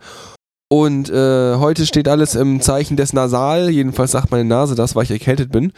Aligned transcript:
Und 0.69 1.09
äh, 1.09 1.55
heute 1.55 1.85
steht 1.85 2.09
alles 2.09 2.35
im 2.35 2.59
Zeichen 2.59 2.97
des 2.97 3.13
Nasal, 3.13 3.69
jedenfalls 3.69 4.11
sagt 4.11 4.31
meine 4.31 4.43
Nase 4.43 4.75
das, 4.75 4.97
weil 4.97 5.05
ich 5.05 5.11
erkältet 5.11 5.49
bin. 5.49 5.71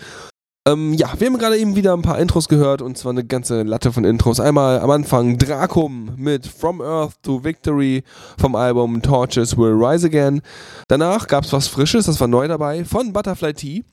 Ähm, 0.67 0.95
ja, 0.95 1.13
wir 1.19 1.27
haben 1.27 1.37
gerade 1.37 1.59
eben 1.59 1.75
wieder 1.75 1.93
ein 1.93 2.01
paar 2.01 2.17
Intros 2.17 2.49
gehört 2.49 2.81
und 2.81 2.97
zwar 2.97 3.11
eine 3.11 3.23
ganze 3.23 3.61
Latte 3.61 3.93
von 3.93 4.03
Intros. 4.03 4.39
Einmal 4.39 4.79
am 4.79 4.89
Anfang 4.89 5.37
Dracum 5.37 6.15
mit 6.17 6.47
From 6.47 6.81
Earth 6.81 7.21
to 7.21 7.43
Victory 7.43 8.03
vom 8.39 8.55
Album 8.55 9.03
Torches 9.03 9.55
Will 9.59 9.73
Rise 9.73 10.07
Again. 10.07 10.41
Danach 10.87 11.27
gab 11.27 11.43
es 11.43 11.53
was 11.53 11.67
Frisches, 11.67 12.07
das 12.07 12.19
war 12.19 12.27
neu 12.27 12.47
dabei, 12.47 12.83
von 12.83 13.13
Butterfly 13.13 13.53
Tea. 13.53 13.83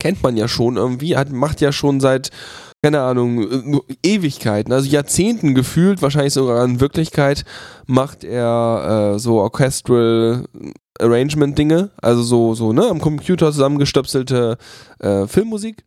Kennt 0.00 0.24
man 0.24 0.36
ja 0.36 0.48
schon 0.48 0.76
irgendwie, 0.76 1.16
hat, 1.16 1.30
macht 1.30 1.60
ja 1.60 1.70
schon 1.70 2.00
seit 2.00 2.32
keine 2.84 3.00
Ahnung, 3.00 3.50
äh, 3.50 3.80
Ewigkeiten, 4.02 4.70
also 4.70 4.86
Jahrzehnten 4.86 5.54
gefühlt, 5.54 6.02
wahrscheinlich 6.02 6.34
sogar 6.34 6.62
in 6.66 6.80
Wirklichkeit, 6.80 7.46
macht 7.86 8.24
er 8.24 9.14
äh, 9.14 9.18
so 9.18 9.40
Orchestral 9.40 10.44
Arrangement-Dinge, 11.00 11.92
also 12.02 12.22
so, 12.22 12.52
so, 12.52 12.74
ne, 12.74 12.86
am 12.86 13.00
Computer 13.00 13.52
zusammengestöpselte 13.52 14.58
äh, 14.98 15.26
Filmmusik. 15.26 15.86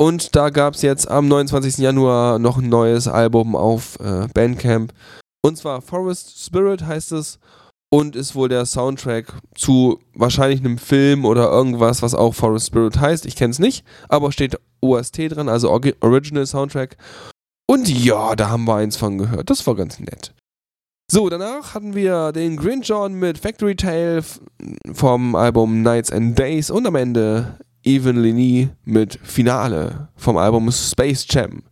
Und 0.00 0.34
da 0.34 0.50
gab 0.50 0.74
es 0.74 0.82
jetzt 0.82 1.08
am 1.08 1.28
29. 1.28 1.78
Januar 1.78 2.40
noch 2.40 2.58
ein 2.58 2.68
neues 2.68 3.06
Album 3.06 3.54
auf 3.54 4.00
äh, 4.00 4.26
Bandcamp. 4.34 4.92
Und 5.42 5.56
zwar 5.58 5.80
Forest 5.80 6.44
Spirit 6.44 6.84
heißt 6.84 7.12
es 7.12 7.38
und 7.92 8.16
ist 8.16 8.34
wohl 8.34 8.48
der 8.48 8.64
Soundtrack 8.64 9.34
zu 9.54 10.00
wahrscheinlich 10.14 10.60
einem 10.60 10.78
Film 10.78 11.26
oder 11.26 11.50
irgendwas, 11.50 12.00
was 12.00 12.14
auch 12.14 12.34
Forest 12.34 12.68
Spirit 12.68 12.98
heißt. 12.98 13.26
Ich 13.26 13.36
kenne 13.36 13.50
es 13.50 13.58
nicht, 13.58 13.84
aber 14.08 14.32
steht 14.32 14.58
OST 14.80 15.18
dran, 15.28 15.50
also 15.50 15.70
Original 15.70 16.46
Soundtrack. 16.46 16.96
Und 17.66 17.90
ja, 17.90 18.34
da 18.34 18.48
haben 18.48 18.64
wir 18.64 18.76
eins 18.76 18.96
von 18.96 19.18
gehört. 19.18 19.50
Das 19.50 19.66
war 19.66 19.74
ganz 19.74 20.00
nett. 20.00 20.32
So, 21.10 21.28
danach 21.28 21.74
hatten 21.74 21.94
wir 21.94 22.32
den 22.32 22.56
John 22.80 23.12
mit 23.12 23.36
Factory 23.36 23.76
Tale 23.76 24.24
vom 24.94 25.34
Album 25.34 25.82
Nights 25.82 26.10
and 26.10 26.38
Days 26.38 26.70
und 26.70 26.86
am 26.86 26.94
Ende 26.94 27.58
Evenly 27.84 28.32
Nee 28.32 28.68
mit 28.86 29.18
Finale 29.22 30.08
vom 30.16 30.38
Album 30.38 30.72
Space 30.72 31.26
Jam. 31.28 31.62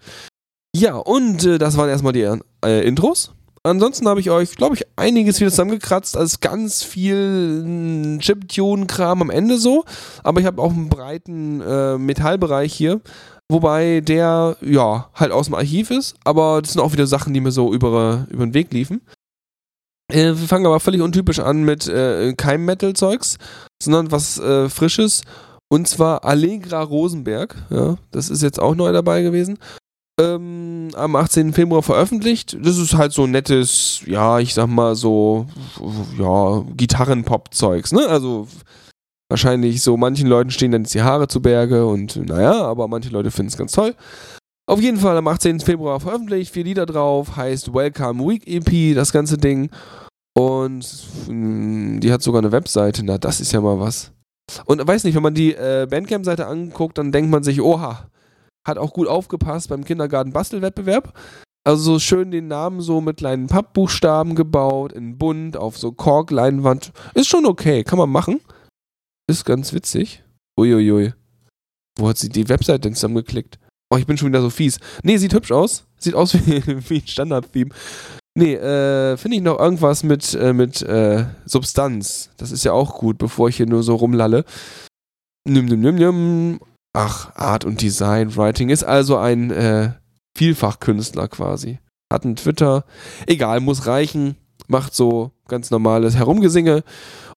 Ja, 0.76 0.96
und 0.96 1.46
äh, 1.46 1.56
das 1.56 1.78
waren 1.78 1.88
erstmal 1.88 2.12
die 2.12 2.28
äh, 2.62 2.86
Intros. 2.86 3.32
Ansonsten 3.62 4.08
habe 4.08 4.20
ich 4.20 4.30
euch, 4.30 4.56
glaube 4.56 4.74
ich, 4.74 4.86
einiges 4.96 5.38
wieder 5.38 5.50
zusammengekratzt, 5.50 6.16
als 6.16 6.40
ganz 6.40 6.82
viel 6.82 7.60
hm, 7.62 8.18
Chip-Tune-Kram 8.20 9.20
am 9.20 9.30
Ende 9.30 9.58
so. 9.58 9.84
Aber 10.22 10.40
ich 10.40 10.46
habe 10.46 10.62
auch 10.62 10.70
einen 10.70 10.88
breiten 10.88 11.60
äh, 11.60 11.98
Metallbereich 11.98 12.72
hier, 12.72 13.02
wobei 13.50 14.00
der, 14.00 14.56
ja, 14.62 15.10
halt 15.14 15.32
aus 15.32 15.46
dem 15.46 15.54
Archiv 15.54 15.90
ist. 15.90 16.16
Aber 16.24 16.62
das 16.62 16.72
sind 16.72 16.80
auch 16.80 16.92
wieder 16.92 17.06
Sachen, 17.06 17.34
die 17.34 17.40
mir 17.40 17.52
so 17.52 17.74
über, 17.74 18.26
über 18.30 18.46
den 18.46 18.54
Weg 18.54 18.72
liefen. 18.72 19.02
Äh, 20.10 20.28
wir 20.28 20.48
fangen 20.48 20.64
aber 20.64 20.80
völlig 20.80 21.02
untypisch 21.02 21.38
an 21.38 21.62
mit 21.62 21.86
äh, 21.86 22.32
kein 22.32 22.64
Metal-Zeugs, 22.64 23.36
sondern 23.82 24.10
was 24.10 24.38
äh, 24.38 24.70
Frisches. 24.70 25.20
Und 25.68 25.86
zwar 25.86 26.24
Allegra 26.24 26.82
Rosenberg. 26.82 27.54
Ja, 27.68 27.98
das 28.10 28.30
ist 28.30 28.42
jetzt 28.42 28.58
auch 28.58 28.74
neu 28.74 28.90
dabei 28.90 29.20
gewesen 29.20 29.58
ähm, 30.20 30.88
am 30.94 31.16
18. 31.16 31.52
Februar 31.52 31.82
veröffentlicht. 31.82 32.56
Das 32.60 32.78
ist 32.78 32.94
halt 32.94 33.12
so 33.12 33.26
nettes, 33.26 34.02
ja, 34.06 34.38
ich 34.38 34.54
sag 34.54 34.68
mal 34.68 34.94
so, 34.94 35.46
ja, 36.18 36.64
Gitarren-Pop-Zeugs, 36.76 37.92
ne? 37.92 38.06
Also 38.08 38.46
wahrscheinlich 39.28 39.82
so, 39.82 39.96
manchen 39.96 40.28
Leuten 40.28 40.50
stehen 40.50 40.72
dann 40.72 40.82
jetzt 40.82 40.94
die 40.94 41.02
Haare 41.02 41.28
zu 41.28 41.40
Berge 41.40 41.86
und 41.86 42.16
naja, 42.16 42.62
aber 42.62 42.88
manche 42.88 43.10
Leute 43.10 43.30
finden 43.30 43.48
es 43.48 43.56
ganz 43.56 43.72
toll. 43.72 43.94
Auf 44.66 44.80
jeden 44.80 44.98
Fall 44.98 45.16
am 45.16 45.26
18. 45.26 45.60
Februar 45.60 45.98
veröffentlicht, 46.00 46.52
vier 46.52 46.64
Lieder 46.64 46.86
drauf, 46.86 47.36
heißt 47.36 47.72
Welcome 47.72 48.24
Week 48.24 48.46
EP, 48.46 48.94
das 48.94 49.12
ganze 49.12 49.38
Ding. 49.38 49.70
Und 50.36 50.86
mh, 51.26 51.28
hm, 51.28 52.00
die 52.00 52.12
hat 52.12 52.22
sogar 52.22 52.40
eine 52.40 52.52
Webseite, 52.52 53.04
na, 53.04 53.18
das 53.18 53.40
ist 53.40 53.52
ja 53.52 53.60
mal 53.60 53.80
was. 53.80 54.12
Und 54.64 54.86
weiß 54.86 55.04
nicht, 55.04 55.14
wenn 55.14 55.22
man 55.22 55.34
die 55.34 55.54
äh, 55.54 55.86
Bandcamp-Seite 55.88 56.46
anguckt, 56.46 56.98
dann 56.98 57.12
denkt 57.12 57.30
man 57.30 57.42
sich, 57.42 57.60
oha, 57.60 58.10
hat 58.66 58.78
auch 58.78 58.92
gut 58.92 59.08
aufgepasst 59.08 59.68
beim 59.68 59.84
Kindergarten-Bastelwettbewerb. 59.84 61.14
Also 61.64 61.92
so 61.92 61.98
schön 61.98 62.30
den 62.30 62.48
Namen 62.48 62.80
so 62.80 63.00
mit 63.00 63.18
kleinen 63.18 63.46
Pappbuchstaben 63.46 64.34
gebaut, 64.34 64.92
in 64.92 65.18
bunt, 65.18 65.56
auf 65.56 65.76
so 65.76 65.92
Korkleinwand. 65.92 66.92
Ist 67.14 67.28
schon 67.28 67.46
okay, 67.46 67.84
kann 67.84 67.98
man 67.98 68.10
machen. 68.10 68.40
Ist 69.28 69.44
ganz 69.44 69.72
witzig. 69.72 70.22
Uiuiui. 70.58 71.12
Wo 71.98 72.08
hat 72.08 72.18
sie 72.18 72.30
die 72.30 72.48
Website 72.48 72.84
denn 72.84 72.94
zusammengeklickt? 72.94 73.58
Oh, 73.90 73.96
ich 73.96 74.06
bin 74.06 74.16
schon 74.16 74.28
wieder 74.28 74.40
so 74.40 74.50
fies. 74.50 74.78
Nee, 75.02 75.18
sieht 75.18 75.34
hübsch 75.34 75.52
aus. 75.52 75.84
Sieht 75.99 76.14
aus 76.14 76.34
wie, 76.46 76.62
wie 76.88 76.99
ein 76.99 77.06
Standard-Theme. 77.06 77.70
Nee, 78.36 78.54
äh, 78.54 79.16
finde 79.16 79.36
ich 79.36 79.42
noch 79.42 79.58
irgendwas 79.58 80.02
mit, 80.02 80.34
äh, 80.34 80.52
mit 80.52 80.80
äh, 80.82 81.26
Substanz. 81.44 82.30
Das 82.36 82.52
ist 82.52 82.64
ja 82.64 82.73
auch 82.73 82.99
gut, 82.99 83.18
bevor 83.18 83.49
ich 83.49 83.56
hier 83.56 83.66
nur 83.66 83.82
so 83.82 83.96
rumlalle. 83.96 84.44
Nimm, 85.46 85.66
nimm, 85.66 85.80
nimm, 85.80 85.96
nimm. 85.96 86.60
Ach, 86.92 87.34
Art 87.36 87.64
und 87.64 87.80
Design, 87.82 88.36
Writing 88.36 88.68
ist 88.68 88.82
also 88.82 89.16
ein 89.16 89.50
äh, 89.50 89.92
Vielfachkünstler 90.36 91.28
quasi. 91.28 91.78
Hat 92.12 92.24
einen 92.24 92.36
Twitter. 92.36 92.84
Egal, 93.26 93.60
muss 93.60 93.86
reichen. 93.86 94.36
Macht 94.66 94.94
so 94.94 95.30
ganz 95.48 95.70
normales 95.70 96.16
Herumgesinge. 96.16 96.82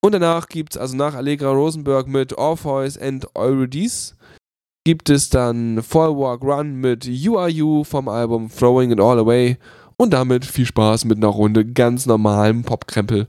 Und 0.01 0.13
danach 0.13 0.47
gibt 0.47 0.75
es, 0.75 0.81
also 0.81 0.95
nach 0.95 1.13
Allegra 1.13 1.51
Rosenberg 1.51 2.07
mit 2.07 2.33
Orpheus 2.33 2.97
and 2.97 3.27
Eurydice, 3.35 4.15
gibt 4.85 5.09
es 5.09 5.29
dann 5.29 5.81
Fall 5.83 6.15
Walk 6.17 6.43
Run 6.43 6.75
mit 6.75 7.05
You 7.05 7.37
Are 7.37 7.49
You 7.49 7.83
vom 7.83 8.07
Album 8.07 8.49
Throwing 8.49 8.91
It 8.91 8.99
All 8.99 9.19
Away. 9.19 9.57
Und 9.97 10.11
damit 10.11 10.45
viel 10.45 10.65
Spaß 10.65 11.05
mit 11.05 11.17
einer 11.17 11.27
Runde 11.27 11.65
ganz 11.65 12.07
normalem 12.07 12.63
Popkrempel. 12.63 13.27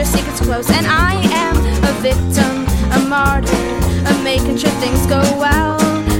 Their 0.00 0.06
secrets 0.06 0.40
close, 0.40 0.70
and 0.70 0.86
I 0.86 1.12
am 1.44 1.56
a 1.84 1.92
victim, 2.00 2.64
a 2.96 3.00
martyr, 3.06 3.52
of 4.08 4.24
making 4.24 4.56
sure 4.56 4.70
things 4.80 5.04
go 5.04 5.20
well, 5.38 5.76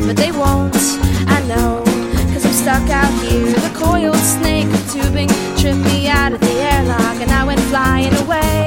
but 0.07 0.17
they 0.19 0.33
won't. 0.33 0.77
I 1.27 1.43
know 1.49 1.83
cause 2.31 2.45
I'm 2.45 2.53
stuck 2.53 2.91
out 2.91 3.11
here. 3.23 3.47
The 3.47 3.73
coiled 3.75 4.17
snake 4.17 4.67
of 4.67 4.93
tubing 4.93 5.29
tripped 5.57 5.79
me 5.79 6.09
out 6.09 6.35
of 6.35 6.41
the 6.41 6.57
airlock, 6.73 7.23
and 7.23 7.31
I 7.31 7.43
went 7.45 7.61
flying 7.73 8.13
away, 8.17 8.21
away, 8.21 8.60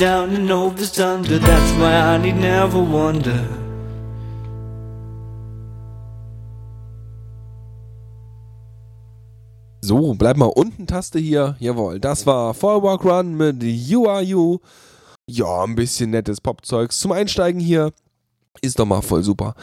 down 0.00 0.34
and 0.34 0.50
over 0.50 0.80
is 0.80 0.98
under. 0.98 1.38
That's 1.38 1.72
why 1.72 1.92
I 1.92 2.16
need 2.16 2.36
never 2.36 2.78
wonder. 2.78 3.46
So, 9.82 10.14
bleib 10.14 10.38
mal 10.38 10.46
unten 10.46 10.86
Taste 10.86 11.18
hier. 11.18 11.56
Jawohl, 11.58 12.00
das 12.00 12.24
war 12.24 12.54
Fallwalk 12.54 13.04
Run 13.04 13.36
mit 13.36 13.62
You 13.62 14.08
Are 14.08 14.22
You. 14.22 14.58
Ja, 15.28 15.64
ein 15.64 15.74
bisschen 15.74 16.10
nettes 16.10 16.40
Popzeugs 16.40 16.98
zum 16.98 17.12
Einsteigen 17.12 17.60
hier. 17.60 17.92
Ist 18.62 18.78
doch 18.78 18.86
mal 18.86 19.02
voll 19.02 19.22
super. 19.22 19.54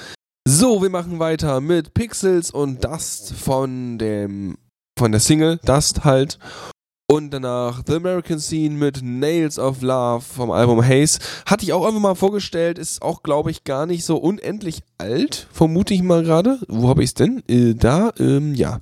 So, 0.47 0.83
wir 0.83 0.89
machen 0.89 1.17
weiter 1.19 1.61
mit 1.61 1.95
Pixels 1.95 2.51
und 2.51 2.83
Dust 2.83 3.33
von 3.33 3.97
dem 3.97 4.57
von 4.99 5.11
der 5.11 5.21
Single 5.21 5.57
Dust 5.63 6.03
halt. 6.03 6.37
Und 7.09 7.31
danach 7.31 7.83
The 7.87 7.95
American 7.95 8.37
Scene 8.37 8.75
mit 8.75 8.99
Nails 9.01 9.57
of 9.57 9.81
Love 9.81 10.19
vom 10.19 10.51
Album 10.51 10.83
Haze. 10.85 11.19
Hatte 11.45 11.63
ich 11.63 11.71
auch 11.71 11.85
einfach 11.85 12.01
mal 12.01 12.15
vorgestellt. 12.15 12.77
Ist 12.77 13.01
auch, 13.01 13.23
glaube 13.23 13.49
ich, 13.49 13.63
gar 13.63 13.85
nicht 13.85 14.03
so 14.03 14.17
unendlich 14.17 14.81
alt. 14.97 15.47
Vermute 15.53 15.93
ich 15.93 16.03
mal 16.03 16.23
gerade. 16.23 16.59
Wo 16.67 16.89
habe 16.89 17.03
ich 17.03 17.11
es 17.11 17.13
denn? 17.13 17.43
Äh, 17.47 17.75
da, 17.75 18.11
ähm, 18.19 18.53
ja. 18.55 18.81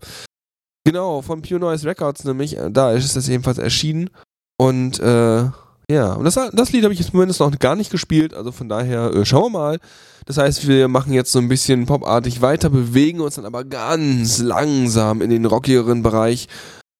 Genau, 0.85 1.21
von 1.21 1.43
Pure 1.43 1.59
Noise 1.59 1.88
Records 1.88 2.23
nämlich. 2.23 2.57
Äh, 2.57 2.71
Da 2.71 2.93
ist 2.93 3.15
es 3.15 3.29
ebenfalls 3.29 3.59
erschienen. 3.59 4.09
Und 4.57 4.99
äh, 4.99 5.43
ja, 5.91 6.13
und 6.13 6.23
das, 6.23 6.33
das 6.51 6.71
Lied 6.71 6.83
habe 6.83 6.95
ich 6.95 6.99
jetzt 7.01 7.11
zumindest 7.11 7.39
noch 7.41 7.59
gar 7.59 7.75
nicht 7.75 7.91
gespielt. 7.91 8.33
Also 8.33 8.51
von 8.51 8.67
daher 8.67 9.13
äh, 9.13 9.23
schauen 9.23 9.53
wir 9.53 9.59
mal. 9.59 9.79
Das 10.25 10.38
heißt, 10.38 10.67
wir 10.67 10.88
machen 10.88 11.13
jetzt 11.13 11.31
so 11.31 11.38
ein 11.38 11.47
bisschen 11.47 11.85
popartig 11.85 12.41
weiter, 12.41 12.71
bewegen 12.71 13.21
uns 13.21 13.35
dann 13.35 13.45
aber 13.45 13.63
ganz 13.65 14.39
langsam 14.39 15.21
in 15.21 15.29
den 15.29 15.45
rockigeren 15.45 16.01
Bereich. 16.01 16.47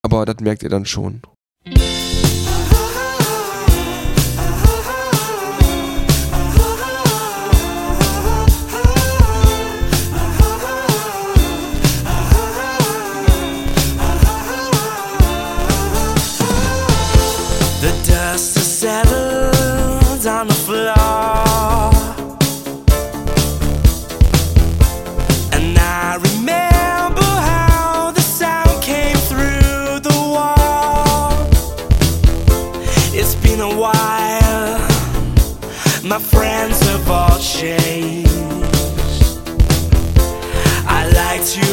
Aber 0.05 0.23
das 0.23 0.39
merkt 0.39 0.61
ihr 0.61 0.69
dann 0.69 0.85
schon. 0.85 1.23
The 17.81 17.91
dust 18.05 18.57
has 18.57 18.79
settled 18.79 19.14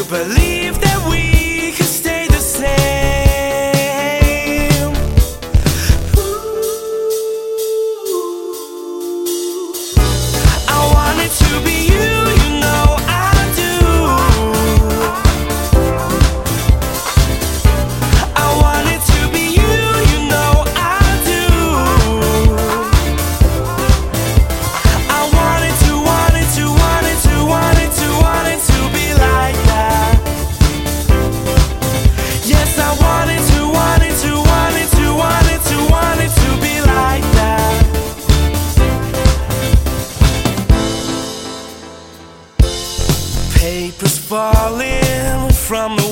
believe 0.09 0.81
that 0.81 1.07
we 1.09 1.32
from 45.73 46.02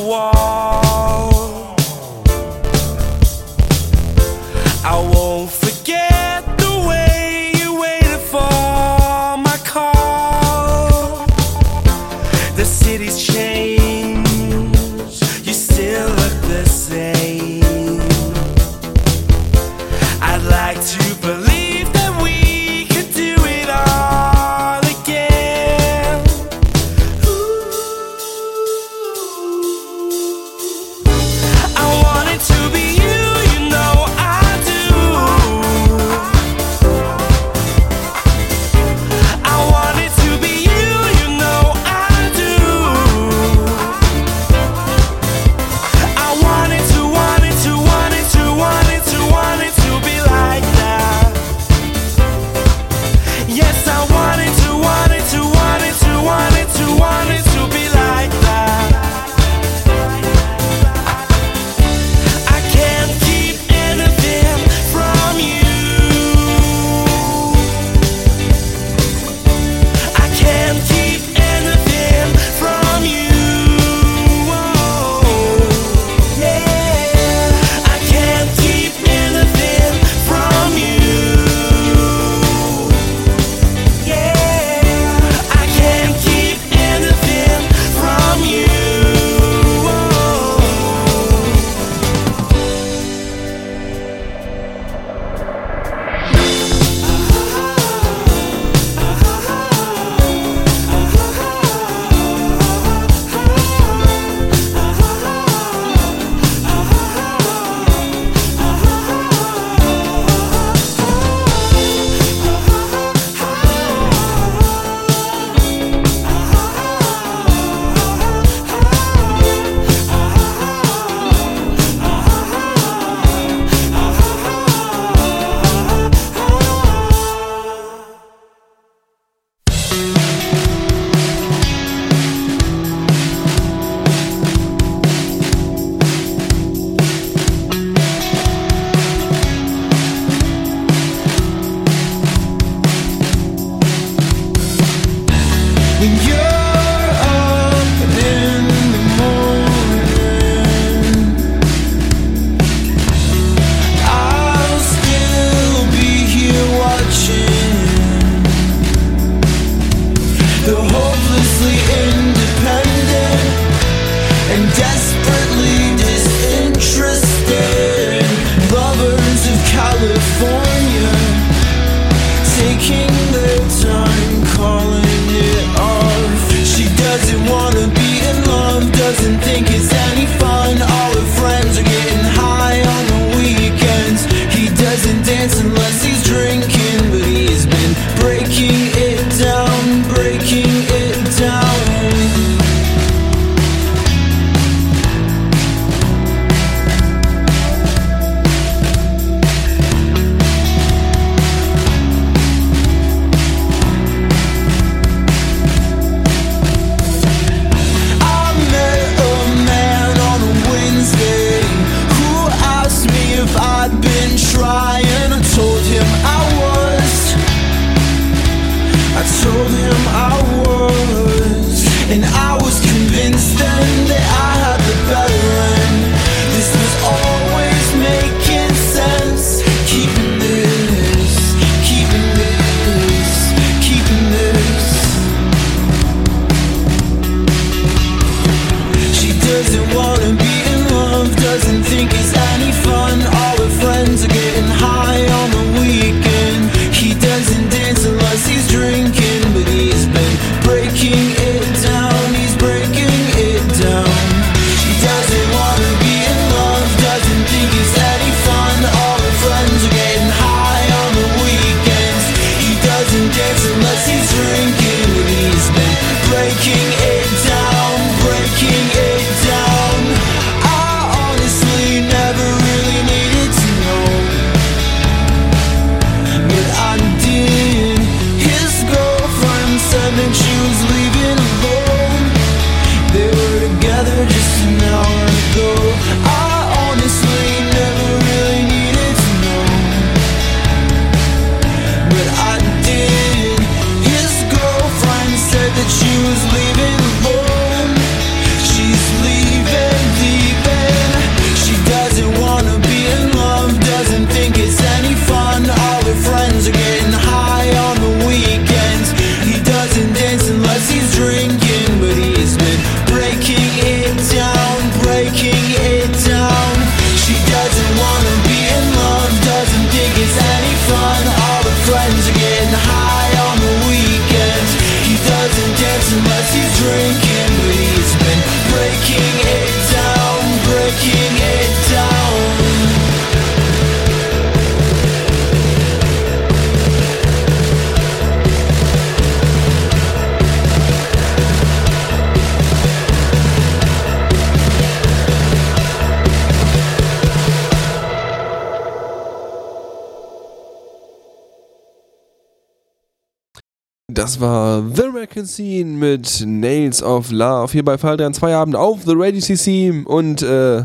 Das 354.22 354.40
war 354.40 354.84
The 354.94 355.06
American 355.06 355.48
Scene 355.48 355.98
mit 355.98 356.44
Nails 356.46 357.02
of 357.02 357.32
Love 357.32 357.72
hier 357.72 357.84
bei 357.84 357.98
Fall 357.98 358.18
3 358.18 358.28
an 358.28 358.34
zwei 358.36 358.54
Abend 358.56 358.76
auf 358.76 359.00
The 359.04 359.14
Radio 359.16 359.42
CC 359.42 360.04
und 360.06 360.44
äh, 360.44 360.84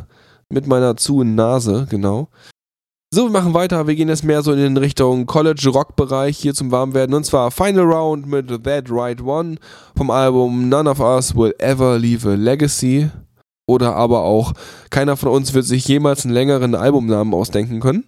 mit 0.48 0.66
meiner 0.66 0.96
zu 0.96 1.22
Nase, 1.22 1.86
genau. 1.90 2.28
So, 3.12 3.24
wir 3.24 3.30
machen 3.30 3.52
weiter. 3.52 3.86
Wir 3.86 3.94
gehen 3.94 4.08
jetzt 4.08 4.24
mehr 4.24 4.40
so 4.40 4.54
in 4.54 4.78
Richtung 4.78 5.26
College 5.26 5.68
Rock 5.68 5.96
Bereich 5.96 6.38
hier 6.38 6.54
zum 6.54 6.70
Warmwerden 6.70 7.14
und 7.14 7.24
zwar 7.24 7.50
Final 7.50 7.84
Round 7.84 8.26
mit 8.26 8.48
That 8.64 8.86
Right 8.88 9.20
One 9.20 9.56
vom 9.94 10.10
Album 10.10 10.70
None 10.70 10.88
of 10.88 11.00
Us 11.00 11.36
Will 11.36 11.54
Ever 11.58 11.98
Leave 11.98 12.26
a 12.30 12.34
Legacy 12.36 13.10
oder 13.68 13.96
aber 13.96 14.22
auch 14.22 14.54
keiner 14.88 15.18
von 15.18 15.28
uns 15.28 15.52
wird 15.52 15.66
sich 15.66 15.86
jemals 15.86 16.24
einen 16.24 16.32
längeren 16.32 16.74
Albumnamen 16.74 17.34
ausdenken 17.34 17.80
können. 17.80 18.04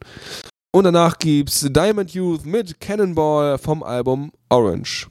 Und 0.74 0.84
danach 0.84 1.18
gibt's 1.18 1.66
Diamond 1.68 2.12
Youth 2.12 2.46
mit 2.46 2.80
Cannonball 2.80 3.58
vom 3.58 3.82
Album 3.82 4.32
Orange. 4.48 5.08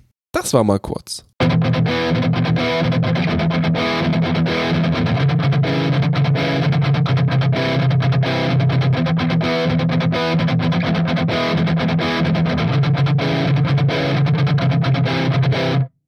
Das 0.47 0.53
war 0.53 0.63
mal 0.63 0.79
kurz. 0.79 1.25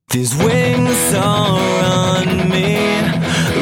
These 0.10 0.38
wings 0.38 1.14
are 1.16 1.60
on 1.84 2.50
me 2.50 2.78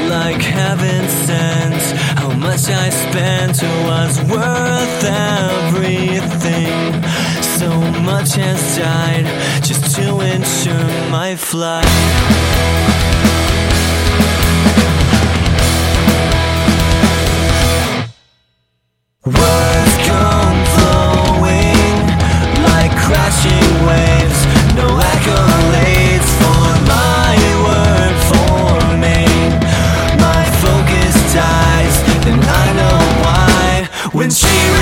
like 0.07 0.39
heaven 0.43 1.09
sent. 1.25 1.81
How 2.19 2.29
much 2.33 2.69
I 2.69 2.91
spent 2.91 3.63
was 3.87 4.21
worth 4.29 5.03
everything. 5.05 6.46
Much 8.07 8.35
has 8.35 8.77
died 8.77 9.25
just 9.65 9.93
to 9.97 10.21
ensure 10.21 10.87
my 11.11 11.35
flight. 11.35 11.83
What's 19.23 19.97
gone 20.07 20.59
like 22.71 22.93
crashing 23.05 23.71
waves. 23.87 24.39
No 24.79 24.87
echo 25.11 25.37
awaits 25.59 26.29
for 26.39 26.63
my 26.87 27.35
words 27.67 28.23
come 28.31 28.47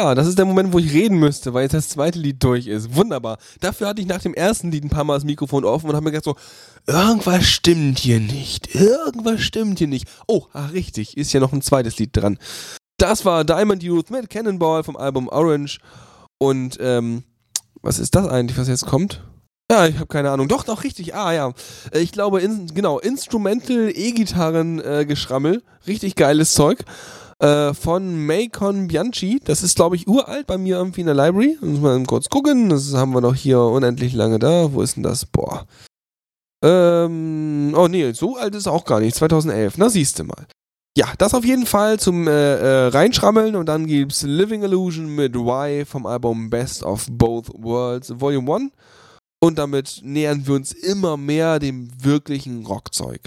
Ja, 0.02 0.16
das 0.16 0.26
ist 0.26 0.40
der 0.40 0.46
Moment, 0.46 0.74
wo 0.74 0.80
ich 0.80 0.92
reden 0.94 1.20
müsste, 1.20 1.54
weil 1.54 1.62
jetzt 1.62 1.76
das 1.76 1.90
zweite 1.90 2.18
Lied 2.18 2.44
durch 2.44 2.66
ist. 2.66 2.96
Wunderbar. 2.96 3.38
Dafür 3.60 3.88
hatte 3.88 4.02
ich 4.02 4.08
nach 4.08 4.20
dem 4.20 4.34
ersten 4.34 4.72
Lied 4.72 4.84
ein 4.84 4.90
paar 4.90 5.04
Mal 5.04 5.14
das 5.14 5.26
Mikrofon 5.26 5.64
offen 5.64 5.88
und 5.88 5.96
habe 5.96 6.04
mir 6.04 6.10
gedacht 6.10 6.26
so, 6.26 6.36
irgendwas 6.92 7.46
stimmt 7.46 8.00
hier 8.00 8.20
nicht. 8.20 8.74
Irgendwas 8.74 9.42
stimmt 9.42 9.78
hier 9.78 9.88
nicht. 9.88 10.10
Oh, 10.28 10.48
ach 10.54 10.74
richtig, 10.74 11.18
ist 11.18 11.34
ja 11.34 11.40
noch 11.40 11.54
ein 11.54 11.62
zweites 11.62 12.00
Lied 12.00 12.18
dran. 12.18 12.40
Das 12.98 13.26
war 13.26 13.44
Diamond 13.44 13.84
Youth 13.84 14.10
mit 14.10 14.32
Cannonball 14.32 14.84
vom 14.84 14.98
Album 14.98 15.28
Orange. 15.28 15.78
Und 16.40 16.80
ähm, 16.82 17.24
was 17.84 18.00
ist 18.00 18.16
das 18.16 18.28
eigentlich, 18.28 18.58
was 18.58 18.70
jetzt 18.70 18.88
kommt? 18.88 19.22
Ja, 19.72 19.86
ich 19.88 19.96
habe 19.96 20.08
keine 20.08 20.32
Ahnung. 20.32 20.50
Doch, 20.50 20.66
doch, 20.66 20.84
richtig. 20.84 21.16
Ah, 21.16 21.32
ja. 21.32 21.54
Äh, 21.94 22.00
Ich 22.00 22.12
glaube, 22.12 22.42
in, 22.42 22.68
genau, 22.74 23.00
Instrumental 23.00 23.90
E-Gitarren-Geschrammel. 23.96 25.64
richtig 25.88 26.18
geiles 26.18 26.54
Zeug. 26.54 26.84
Äh, 27.40 27.74
von 27.74 28.26
Macon 28.26 28.90
Bianchi. 28.90 29.40
Das 29.46 29.64
ist, 29.64 29.78
glaube 29.78 29.96
ich, 29.96 30.10
uralt 30.10 30.46
bei 30.46 30.58
mir 30.58 30.76
irgendwie 30.76 31.00
in 31.00 31.08
der 31.08 31.16
Library. 31.16 31.58
Muss 31.62 31.80
mal 31.80 32.04
kurz 32.04 32.28
gucken. 32.28 32.68
Das 32.68 32.94
haben 32.96 33.14
wir 33.14 33.22
noch 33.22 33.34
hier 33.34 33.62
unendlich 33.62 34.12
lange 34.14 34.40
da. 34.40 34.74
Wo 34.74 34.82
ist 34.82 34.98
denn 34.98 35.04
das? 35.04 35.26
Boah. 35.26 35.66
Ähm, 36.62 37.74
oh 37.78 37.88
nee, 37.88 38.12
so 38.12 38.36
alt 38.36 38.54
ist 38.54 38.62
es 38.64 38.68
auch 38.68 38.84
gar 38.84 39.00
nicht. 39.00 39.16
2011. 39.16 39.78
Na, 39.78 39.88
siehst 39.90 40.20
du 40.20 40.26
mal. 40.26 40.48
Ja, 40.98 41.08
das 41.18 41.34
auf 41.34 41.46
jeden 41.46 41.66
Fall 41.66 41.98
zum 41.98 42.28
äh, 42.28 42.32
äh, 42.32 42.88
Reinschrammeln 42.88 43.56
und 43.56 43.68
dann 43.68 43.88
gibt's 43.88 44.24
Living 44.24 44.64
Illusion 44.64 45.16
mit 45.16 45.34
Y 45.34 45.86
vom 45.86 46.06
Album 46.06 46.50
Best 46.50 46.84
of 46.84 47.08
Both 47.10 47.48
Worlds 47.54 48.20
Volume 48.20 48.54
1 48.54 48.72
und 49.44 49.58
damit 49.58 50.02
nähern 50.04 50.46
wir 50.46 50.56
uns 50.56 50.72
immer 50.72 51.18
mehr 51.18 51.60
dem 51.60 51.90
wirklichen 52.04 52.66
Rockzeug. 52.66 53.22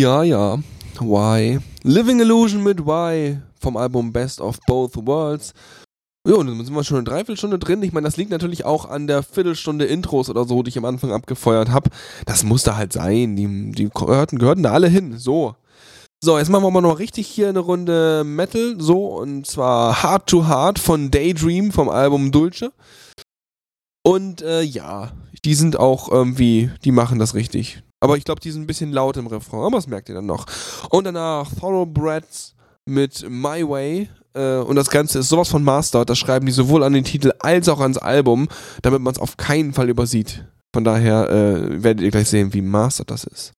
Ja, 0.00 0.22
ja. 0.22 0.58
Why? 0.98 1.60
Living 1.82 2.20
Illusion 2.20 2.62
mit 2.62 2.86
Why 2.86 3.36
vom 3.60 3.76
Album 3.76 4.14
Best 4.14 4.40
of 4.40 4.58
Both 4.66 4.96
Worlds. 4.96 5.52
Ja, 6.26 6.36
und 6.36 6.46
dann 6.46 6.64
sind 6.64 6.74
wir 6.74 6.84
schon 6.84 6.96
eine 6.96 7.04
Dreiviertelstunde 7.04 7.58
drin. 7.58 7.82
Ich 7.82 7.92
meine, 7.92 8.06
das 8.06 8.16
liegt 8.16 8.30
natürlich 8.30 8.64
auch 8.64 8.86
an 8.88 9.06
der 9.06 9.22
Viertelstunde 9.22 9.84
Intros 9.84 10.30
oder 10.30 10.46
so, 10.46 10.62
die 10.62 10.70
ich 10.70 10.78
am 10.78 10.86
Anfang 10.86 11.12
abgefeuert 11.12 11.68
habe. 11.68 11.90
Das 12.24 12.44
musste 12.44 12.78
halt 12.78 12.94
sein. 12.94 13.36
Die, 13.36 13.72
die 13.72 13.90
gehörten, 13.90 14.38
gehörten 14.38 14.62
da 14.62 14.72
alle 14.72 14.88
hin. 14.88 15.18
So. 15.18 15.54
So, 16.24 16.38
jetzt 16.38 16.48
machen 16.48 16.64
wir 16.64 16.70
mal 16.70 16.80
noch 16.80 16.98
richtig 16.98 17.26
hier 17.26 17.50
eine 17.50 17.58
Runde 17.58 18.24
Metal. 18.24 18.76
So, 18.78 19.04
und 19.18 19.46
zwar 19.46 20.02
Hard 20.02 20.28
to 20.28 20.46
Hard 20.46 20.78
von 20.78 21.10
Daydream 21.10 21.72
vom 21.72 21.90
Album 21.90 22.32
Dulce. 22.32 22.72
Und 24.02 24.40
äh, 24.40 24.62
ja, 24.62 25.12
die 25.44 25.54
sind 25.54 25.78
auch 25.78 26.10
irgendwie, 26.10 26.70
die 26.84 26.90
machen 26.90 27.18
das 27.18 27.34
richtig. 27.34 27.82
Aber 28.00 28.16
ich 28.16 28.24
glaube, 28.24 28.40
die 28.40 28.50
sind 28.50 28.62
ein 28.62 28.66
bisschen 28.66 28.92
laut 28.92 29.16
im 29.18 29.26
Refrain, 29.26 29.60
aber 29.60 29.76
das 29.76 29.86
merkt 29.86 30.08
ihr 30.08 30.14
dann 30.14 30.26
noch. 30.26 30.46
Und 30.88 31.04
danach 31.04 31.48
Thoroughbreds 31.54 32.54
mit 32.86 33.28
My 33.28 33.66
Way. 33.68 34.08
Äh, 34.34 34.56
und 34.56 34.76
das 34.76 34.90
Ganze 34.90 35.18
ist 35.18 35.28
sowas 35.28 35.48
von 35.48 35.62
Master. 35.62 36.04
Das 36.04 36.18
schreiben 36.18 36.46
die 36.46 36.52
sowohl 36.52 36.82
an 36.82 36.94
den 36.94 37.04
Titel 37.04 37.32
als 37.40 37.68
auch 37.68 37.80
ans 37.80 37.98
Album, 37.98 38.48
damit 38.82 39.02
man 39.02 39.12
es 39.12 39.20
auf 39.20 39.36
keinen 39.36 39.74
Fall 39.74 39.90
übersieht. 39.90 40.46
Von 40.72 40.84
daher 40.84 41.28
äh, 41.28 41.82
werdet 41.82 42.02
ihr 42.02 42.10
gleich 42.10 42.28
sehen, 42.28 42.54
wie 42.54 42.62
Master 42.62 43.04
das 43.04 43.24
ist. 43.24 43.52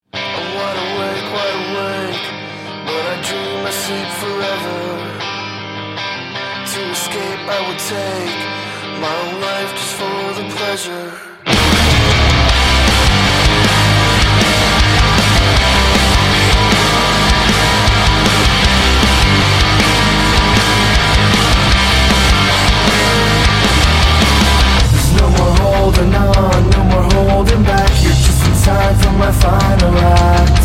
On, 26.10 26.70
no 26.70 26.82
more 26.90 27.06
holding 27.14 27.62
back. 27.62 27.90
You're 28.02 28.18
just 28.18 28.42
in 28.42 28.54
time 28.66 28.96
for 28.98 29.12
my 29.14 29.30
final 29.30 29.94
act. 29.98 30.64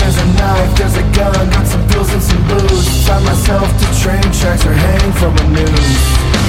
There's 0.00 0.18
a 0.18 0.26
knife, 0.36 0.76
there's 0.76 0.96
a 0.96 1.06
gun, 1.16 1.48
got 1.50 1.66
some 1.66 1.84
pills 1.88 2.12
and 2.12 2.22
some 2.22 2.42
booze. 2.48 3.06
Tie 3.06 3.22
myself 3.24 3.68
to 3.80 3.86
train 4.02 4.22
tracks 4.32 4.66
or 4.66 4.72
hang 4.72 5.12
from 5.12 5.32
a 5.36 5.44
noose. 5.56 6.00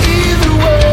Either 0.03 0.53
way, 0.63 0.88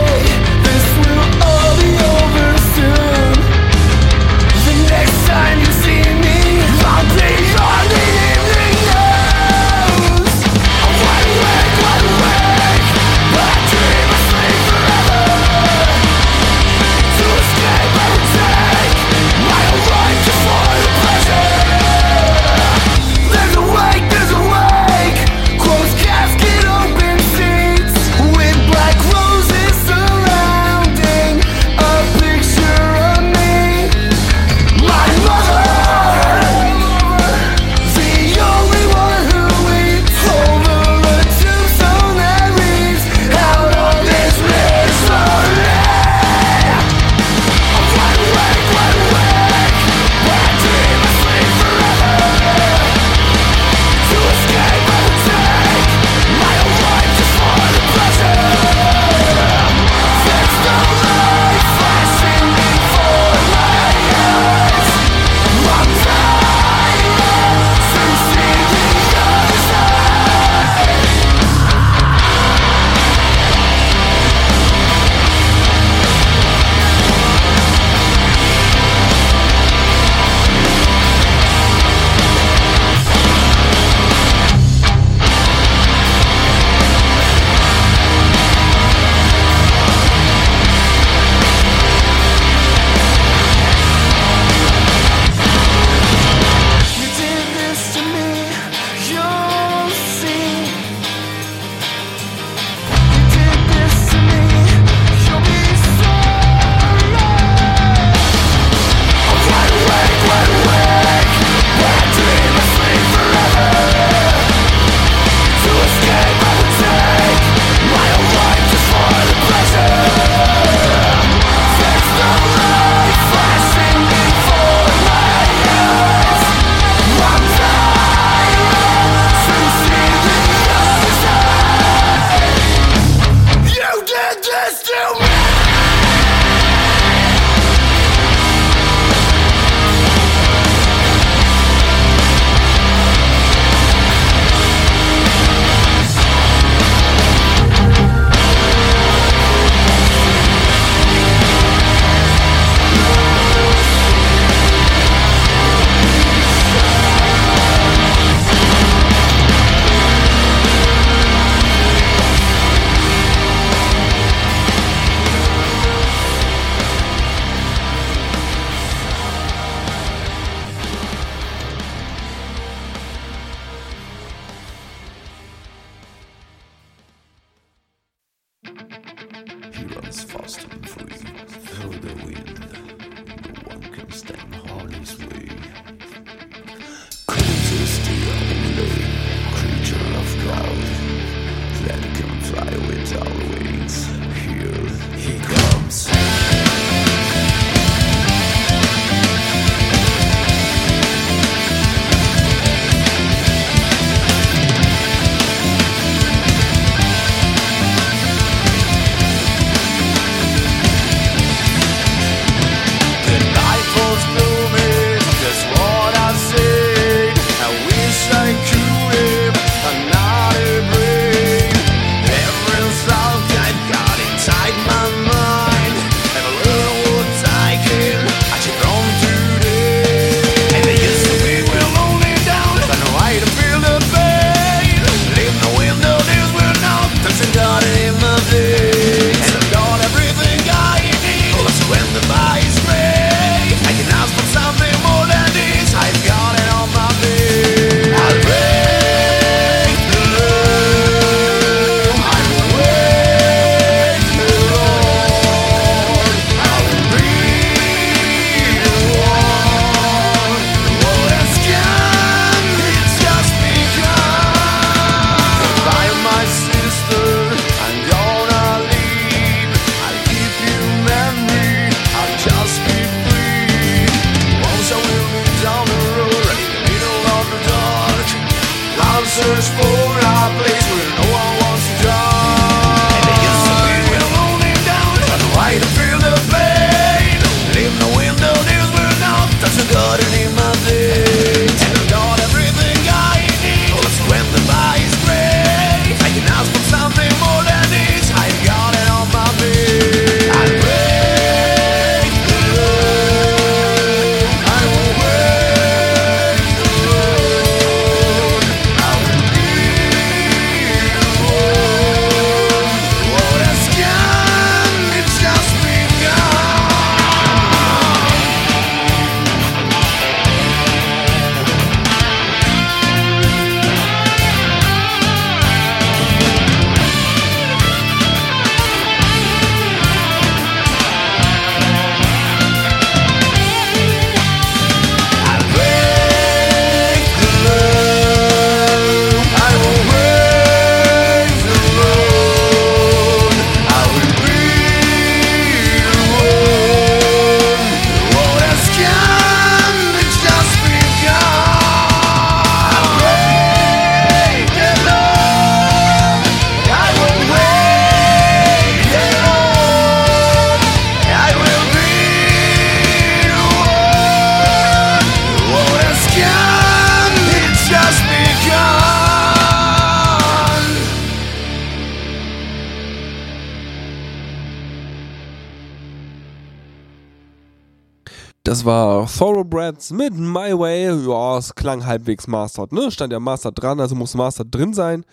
Das 378.76 378.84
war 378.84 379.26
Thoroughbreds 379.26 380.10
mit 380.10 380.34
My 380.34 380.78
Way. 380.78 381.26
Ja, 381.26 381.56
es 381.56 381.74
klang 381.74 382.04
halbwegs 382.04 382.46
mastered, 382.46 382.92
ne? 382.92 383.10
Stand 383.10 383.32
ja 383.32 383.40
mastered 383.40 383.82
dran, 383.82 384.00
also 384.00 384.14
muss 384.14 384.34
mastered 384.34 384.74
drin 384.74 384.92
sein. 384.92 385.24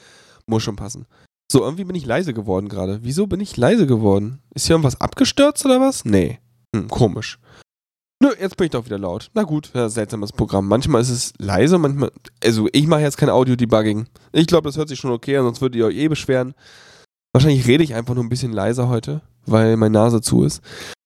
Muss 0.45 0.63
schon 0.63 0.77
passen. 0.77 1.07
So, 1.51 1.61
irgendwie 1.61 1.83
bin 1.83 1.97
ich 1.97 2.05
leise 2.05 2.33
geworden 2.33 2.69
gerade. 2.69 2.99
Wieso 3.01 3.27
bin 3.27 3.41
ich 3.41 3.57
leise 3.57 3.85
geworden? 3.85 4.39
Ist 4.55 4.67
hier 4.67 4.75
irgendwas 4.75 5.01
abgestürzt 5.01 5.65
oder 5.65 5.81
was? 5.81 6.05
Nee. 6.05 6.39
Hm, 6.73 6.87
komisch. 6.87 7.37
Nö, 8.21 8.29
jetzt 8.39 8.55
bin 8.55 8.63
ich 8.63 8.71
doch 8.71 8.85
wieder 8.85 8.97
laut. 8.97 9.29
Na 9.33 9.43
gut, 9.43 9.71
ja, 9.73 9.89
seltsames 9.89 10.31
Programm. 10.31 10.69
Manchmal 10.69 11.01
ist 11.01 11.09
es 11.09 11.33
leise, 11.37 11.77
manchmal. 11.77 12.13
Also, 12.41 12.69
ich 12.71 12.87
mache 12.87 13.01
jetzt 13.01 13.17
kein 13.17 13.29
Audio-Debugging. 13.29 14.07
Ich 14.31 14.47
glaube, 14.47 14.69
das 14.69 14.77
hört 14.77 14.87
sich 14.87 14.99
schon 14.99 15.11
okay 15.11 15.35
an, 15.35 15.43
sonst 15.43 15.59
würdet 15.59 15.75
ihr 15.75 15.87
euch 15.87 15.97
eh 15.97 16.07
beschweren. 16.07 16.53
Wahrscheinlich 17.33 17.67
rede 17.67 17.83
ich 17.83 17.93
einfach 17.93 18.15
nur 18.15 18.23
ein 18.23 18.29
bisschen 18.29 18.53
leiser 18.53 18.87
heute, 18.87 19.21
weil 19.45 19.75
meine 19.75 19.91
Nase 19.91 20.21
zu 20.21 20.45
ist. 20.45 20.61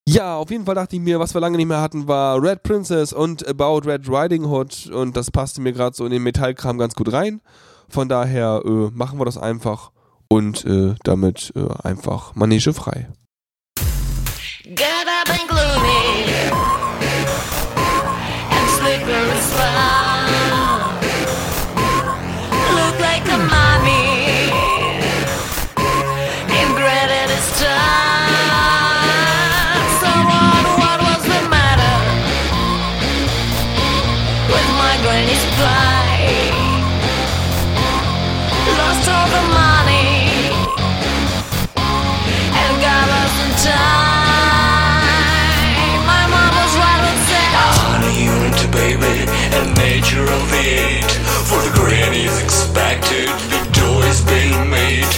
Ja, 0.10 0.38
auf 0.38 0.50
jeden 0.52 0.64
Fall 0.64 0.76
dachte 0.76 0.96
ich 0.96 1.02
mir, 1.02 1.20
was 1.20 1.34
wir 1.34 1.42
lange 1.42 1.58
nicht 1.58 1.68
mehr 1.68 1.82
hatten, 1.82 2.08
war 2.08 2.42
Red 2.42 2.64
Princess 2.64 3.12
und 3.12 3.46
About 3.46 3.80
Red 3.86 4.08
Riding 4.08 4.46
Hood 4.46 4.88
und 4.88 5.18
das 5.18 5.30
passte 5.30 5.60
mir 5.60 5.74
gerade 5.74 5.98
so 5.98 6.06
in 6.06 6.12
den 6.12 6.24
Metallkram 6.24 6.78
ganz 6.78 6.96
gut 6.96 7.12
rein. 7.12 7.42
Von 7.90 8.08
daher 8.08 8.62
äh, 8.64 8.90
machen 8.94 9.20
wir 9.20 9.26
das 9.26 9.38
einfach 9.38 9.92
und 10.30 10.64
äh, 10.64 10.96
damit 11.04 11.52
äh, 11.58 11.68
einfach 11.84 12.36
Manege 12.36 12.72
frei. 12.72 13.10
Granny's 52.78 52.98
expected, 53.02 53.30
the 53.74 54.06
is 54.06 54.22
being 54.22 54.70
made. 54.70 55.10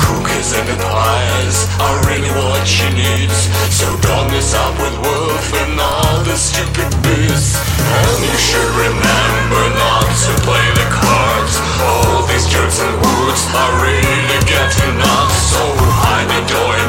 Cookies 0.00 0.56
and 0.56 0.68
pies 0.80 1.68
are 1.80 1.98
really 2.08 2.30
what 2.32 2.64
she 2.66 2.88
needs. 2.96 3.48
So 3.70 3.86
don't 4.00 4.28
mess 4.32 4.54
up 4.54 4.74
with 4.80 4.96
wolf 5.04 5.46
and 5.52 5.80
all 5.80 6.24
the 6.24 6.36
stupid 6.36 6.90
booze. 7.04 7.56
And 7.78 8.18
you 8.24 8.36
should 8.40 8.72
remember 8.74 9.62
not 9.76 10.08
to 10.24 10.32
play 10.48 10.66
the 10.80 10.88
cards. 10.88 11.54
All 11.84 12.26
these 12.26 12.46
jerks 12.48 12.80
and 12.80 12.94
woods 12.96 13.42
are 13.52 13.74
really 13.84 14.40
getting 14.48 14.98
nuts. 14.98 15.36
So 15.52 15.62
hide 16.00 16.28
the 16.28 16.42
door 16.48 16.83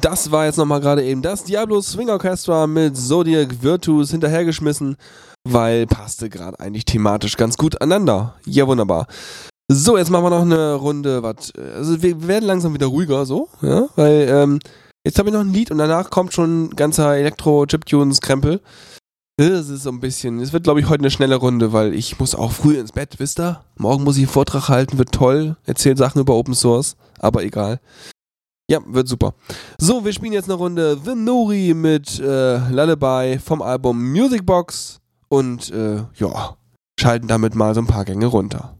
das 0.00 0.30
war 0.30 0.46
jetzt 0.46 0.56
nochmal 0.56 0.80
gerade 0.80 1.04
eben 1.04 1.22
das 1.22 1.44
Diablo 1.44 1.80
Swing 1.80 2.10
Orchestra 2.10 2.66
mit 2.66 2.96
Zodiac 2.96 3.62
Virtus 3.62 4.10
hinterhergeschmissen, 4.10 4.96
weil 5.48 5.86
passte 5.86 6.28
gerade 6.28 6.58
eigentlich 6.60 6.84
thematisch 6.84 7.36
ganz 7.36 7.56
gut 7.56 7.80
aneinander. 7.80 8.34
Ja, 8.46 8.66
wunderbar. 8.66 9.06
So, 9.72 9.96
jetzt 9.96 10.10
machen 10.10 10.24
wir 10.24 10.30
noch 10.30 10.42
eine 10.42 10.74
Runde, 10.74 11.22
was, 11.22 11.52
also 11.54 12.02
wir 12.02 12.26
werden 12.26 12.44
langsam 12.44 12.74
wieder 12.74 12.86
ruhiger, 12.86 13.24
so, 13.24 13.48
ja, 13.62 13.88
weil, 13.94 14.26
ähm, 14.28 14.58
jetzt 15.06 15.18
habe 15.18 15.28
ich 15.28 15.32
noch 15.32 15.42
ein 15.42 15.52
Lied 15.52 15.70
und 15.70 15.78
danach 15.78 16.10
kommt 16.10 16.32
schon 16.32 16.64
ein 16.64 16.70
ganzer 16.70 17.16
Elektro-Chiptunes-Krempel. 17.16 18.60
Es 19.36 19.68
ist 19.68 19.84
so 19.84 19.90
ein 19.90 20.00
bisschen, 20.00 20.40
es 20.40 20.52
wird 20.52 20.64
glaube 20.64 20.80
ich 20.80 20.88
heute 20.88 21.02
eine 21.02 21.10
schnelle 21.10 21.36
Runde, 21.36 21.72
weil 21.72 21.94
ich 21.94 22.18
muss 22.18 22.34
auch 22.34 22.50
früh 22.50 22.78
ins 22.78 22.92
Bett, 22.92 23.14
wisst 23.18 23.38
ihr? 23.38 23.60
Morgen 23.78 24.02
muss 24.02 24.16
ich 24.16 24.24
einen 24.24 24.32
Vortrag 24.32 24.68
halten, 24.68 24.98
wird 24.98 25.12
toll, 25.12 25.56
erzählt 25.64 25.98
Sachen 25.98 26.20
über 26.20 26.34
Open 26.34 26.54
Source, 26.54 26.96
aber 27.20 27.44
egal. 27.44 27.80
Ja, 28.70 28.78
wird 28.86 29.08
super. 29.08 29.34
So, 29.78 30.04
wir 30.04 30.12
spielen 30.12 30.32
jetzt 30.32 30.44
eine 30.44 30.54
Runde 30.54 30.96
The 31.04 31.16
Nuri 31.16 31.74
mit 31.74 32.20
äh, 32.20 32.58
Lullaby 32.70 33.40
vom 33.40 33.62
Album 33.62 34.12
Music 34.12 34.46
Box 34.46 35.00
und 35.28 35.72
äh, 35.72 35.96
ja, 36.14 36.56
schalten 36.96 37.26
damit 37.26 37.56
mal 37.56 37.74
so 37.74 37.80
ein 37.80 37.88
paar 37.88 38.04
Gänge 38.04 38.26
runter. 38.26 38.76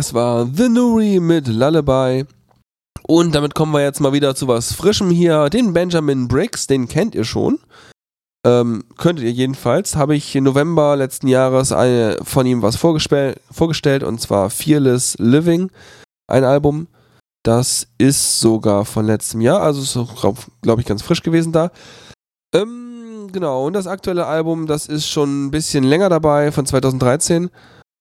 Das 0.00 0.14
war 0.14 0.46
The 0.46 0.70
Nuri 0.70 1.20
mit 1.20 1.46
Lullaby. 1.46 2.24
Und 3.02 3.34
damit 3.34 3.54
kommen 3.54 3.72
wir 3.72 3.82
jetzt 3.82 4.00
mal 4.00 4.14
wieder 4.14 4.34
zu 4.34 4.48
was 4.48 4.72
Frischem 4.72 5.10
hier. 5.10 5.50
Den 5.50 5.74
Benjamin 5.74 6.26
Briggs, 6.26 6.66
den 6.66 6.88
kennt 6.88 7.14
ihr 7.14 7.24
schon. 7.24 7.58
Ähm, 8.46 8.84
könntet 8.96 9.26
ihr 9.26 9.32
jedenfalls. 9.32 9.96
Habe 9.96 10.16
ich 10.16 10.34
im 10.34 10.44
November 10.44 10.96
letzten 10.96 11.28
Jahres 11.28 11.70
eine, 11.70 12.16
von 12.22 12.46
ihm 12.46 12.62
was 12.62 12.76
vorgestellt 12.76 14.02
und 14.02 14.22
zwar 14.22 14.48
Fearless 14.48 15.18
Living. 15.18 15.70
Ein 16.28 16.44
Album. 16.44 16.86
Das 17.42 17.86
ist 17.98 18.40
sogar 18.40 18.86
von 18.86 19.04
letztem 19.04 19.42
Jahr, 19.42 19.60
also 19.60 19.82
ist, 19.82 20.18
glaube 20.18 20.40
glaub 20.62 20.78
ich, 20.78 20.86
ganz 20.86 21.02
frisch 21.02 21.22
gewesen 21.22 21.52
da. 21.52 21.72
Ähm, 22.54 23.28
genau, 23.30 23.66
und 23.66 23.74
das 23.74 23.86
aktuelle 23.86 24.24
Album, 24.24 24.66
das 24.66 24.86
ist 24.86 25.06
schon 25.06 25.44
ein 25.44 25.50
bisschen 25.50 25.84
länger 25.84 26.08
dabei, 26.08 26.52
von 26.52 26.64
2013. 26.64 27.50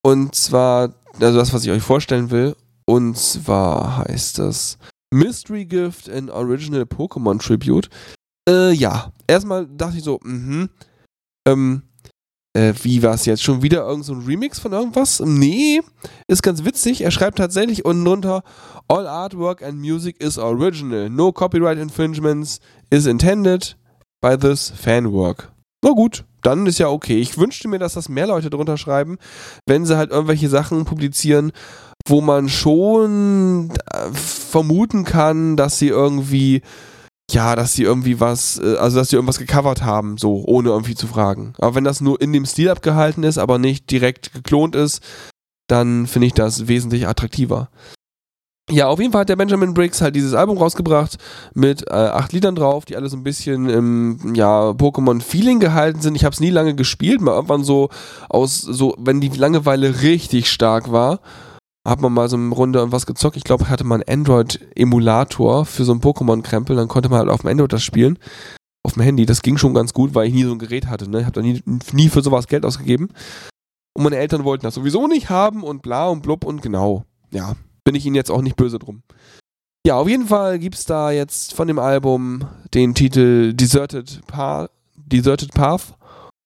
Und 0.02 0.34
zwar, 0.34 0.94
also 1.22 1.38
das, 1.38 1.54
was 1.54 1.64
ich 1.66 1.72
euch 1.72 1.84
vorstellen 1.84 2.32
will. 2.32 2.56
Und 2.86 3.18
zwar 3.18 3.98
heißt 4.00 4.40
das 4.40 4.78
Mystery 5.12 5.66
Gift 5.66 6.10
and 6.10 6.30
Original 6.30 6.84
Pokémon 6.84 7.40
Tribute. 7.40 7.90
Äh, 8.48 8.72
ja. 8.74 9.12
Erstmal 9.28 9.68
dachte 9.68 9.98
ich 9.98 10.04
so, 10.04 10.20
mhm. 10.24 10.70
Ähm, 11.48 11.84
äh, 12.54 12.74
wie 12.82 13.04
war 13.04 13.14
es 13.14 13.26
jetzt? 13.26 13.44
Schon 13.44 13.62
wieder 13.62 13.86
irgend 13.88 14.06
so 14.06 14.14
ein 14.14 14.26
Remix 14.26 14.60
von 14.60 14.74
irgendwas? 14.74 15.20
Nee, 15.20 15.82
ist 16.28 16.44
ganz 16.44 16.66
witzig. 16.66 17.02
Er 17.02 17.12
schreibt 17.12 17.38
tatsächlich 17.38 17.86
unten 17.86 18.06
drunter, 18.06 18.44
All 18.88 19.08
artwork 19.08 19.62
and 19.62 19.80
music 19.80 20.20
is 20.22 20.38
original. 20.38 21.10
No 21.10 21.32
copyright 21.32 21.78
infringements 21.78 22.60
is 22.90 23.06
intended 23.06 23.78
by 24.22 24.36
this 24.36 24.72
fanwork. 24.72 25.52
Na 25.84 25.92
gut, 25.92 26.26
dann 26.42 26.66
ist 26.66 26.80
ja 26.80 26.90
okay. 26.90 27.20
Ich 27.20 27.38
wünschte 27.38 27.68
mir, 27.68 27.80
dass 27.80 27.94
das 27.94 28.10
mehr 28.10 28.28
Leute 28.28 28.50
drunter 28.50 28.78
schreiben, 28.78 29.18
wenn 29.66 29.86
sie 29.86 29.98
halt 29.98 30.12
irgendwelche 30.12 30.50
Sachen 30.50 30.86
publizieren, 30.86 31.52
wo 32.08 32.22
man 32.22 32.50
schon 32.50 33.72
äh, 33.92 34.12
vermuten 34.14 35.04
kann, 35.04 35.58
dass 35.58 35.80
sie 35.80 35.90
irgendwie, 35.90 36.62
ja, 37.32 37.56
dass 37.56 37.74
sie 37.74 37.84
irgendwie 37.84 38.20
was, 38.20 38.60
äh, 38.60 38.78
also 38.78 38.98
dass 39.00 39.10
sie 39.10 39.16
irgendwas 39.16 39.40
gecovert 39.40 39.84
haben, 39.84 40.18
so, 40.18 40.44
ohne 40.46 40.70
irgendwie 40.70 40.96
zu 40.96 41.08
fragen. 41.08 41.54
Aber 41.60 41.76
wenn 41.76 41.84
das 41.84 42.02
nur 42.02 42.20
in 42.22 42.34
dem 42.34 42.46
Stil 42.46 42.70
abgehalten 42.70 43.24
ist, 43.24 43.38
aber 43.38 43.58
nicht 43.58 43.92
direkt 43.92 44.34
geklont 44.34 44.76
ist, 44.76 45.02
dann 45.68 46.08
finde 46.08 46.28
ich 46.28 46.34
das 46.34 46.68
wesentlich 46.68 47.08
attraktiver. 47.08 47.70
Ja, 48.72 48.88
auf 48.88 49.00
jeden 49.00 49.12
Fall 49.12 49.22
hat 49.22 49.30
der 49.30 49.36
Benjamin 49.36 49.74
Briggs 49.74 50.00
halt 50.00 50.16
dieses 50.16 50.36
Album 50.36 50.60
rausgebracht 50.60 51.18
mit 51.56 51.88
äh, 51.90 51.94
acht 51.94 52.34
Liedern 52.34 52.54
drauf, 52.54 52.86
die 52.86 52.96
alle 52.96 53.10
so 53.10 53.18
ein 53.18 53.24
bisschen 53.24 53.68
im 53.68 54.36
ja, 54.36 54.70
Pokémon-Feeling 54.72 55.60
gehalten 55.60 56.02
sind. 56.02 56.16
Ich 56.16 56.24
habe 56.24 56.34
es 56.34 56.40
nie 56.40 56.52
lange 56.52 56.76
gespielt, 56.76 57.20
mal 57.20 57.34
irgendwann 57.34 57.64
so 57.64 57.90
aus, 58.30 58.62
so, 58.62 58.96
wenn 59.00 59.22
die 59.22 59.30
Langeweile 59.30 60.04
richtig 60.04 60.52
stark 60.52 60.92
war, 60.92 61.20
hat 61.88 62.00
man 62.00 62.14
mal 62.14 62.30
so 62.30 62.38
eine 62.38 62.54
Runde 62.54 62.84
und 62.84 62.92
was 62.92 63.08
gezockt. 63.08 63.38
Ich 63.38 63.44
glaube, 63.44 63.64
ich 63.64 63.70
hatte 63.70 63.84
mal 63.84 64.04
einen 64.04 64.20
Android-Emulator 64.20 65.66
für 65.66 65.84
so 65.84 65.92
einen 65.92 66.02
Pokémon-Krempel, 66.02 66.76
dann 66.76 66.88
konnte 66.88 67.10
man 67.10 67.20
halt 67.20 67.30
auf 67.30 67.42
dem 67.42 67.50
Android 67.50 67.74
das 67.74 67.84
spielen. 67.84 68.20
Auf 68.84 68.94
dem 68.94 69.02
Handy. 69.02 69.26
Das 69.26 69.42
ging 69.42 69.58
schon 69.58 69.74
ganz 69.74 69.94
gut, 69.94 70.14
weil 70.14 70.28
ich 70.28 70.34
nie 70.34 70.44
so 70.44 70.52
ein 70.52 70.60
Gerät 70.60 70.88
hatte. 70.88 71.10
Ne? 71.10 71.20
Ich 71.20 71.26
habe 71.26 71.34
da 71.34 71.42
nie, 71.42 71.62
nie 71.92 72.10
für 72.10 72.22
sowas 72.22 72.48
Geld 72.48 72.66
ausgegeben. 72.66 73.10
Und 73.94 74.04
meine 74.04 74.18
Eltern 74.18 74.44
wollten 74.44 74.64
das 74.64 74.76
sowieso 74.76 75.08
nicht 75.08 75.30
haben 75.30 75.64
und 75.64 75.82
bla 75.82 76.08
und 76.08 76.22
blub 76.22 76.46
und 76.46 76.62
genau. 76.62 77.04
Ja, 77.32 77.56
bin 77.90 77.96
ich 77.96 78.06
ihnen 78.06 78.16
jetzt 78.16 78.30
auch 78.30 78.44
nicht 78.44 78.56
böse 78.56 78.78
drum. 78.78 79.02
Ja, 79.84 79.96
auf 79.96 80.08
jeden 80.08 80.28
Fall 80.28 80.60
gibt's 80.60 80.86
da 80.86 81.10
jetzt 81.10 81.56
von 81.56 81.68
dem 81.68 81.80
Album 81.80 82.48
den 82.76 82.94
Titel 82.94 83.52
Deserted, 83.56 84.22
pa 84.28 84.70
Deserted 84.96 85.56
Path 85.56 85.96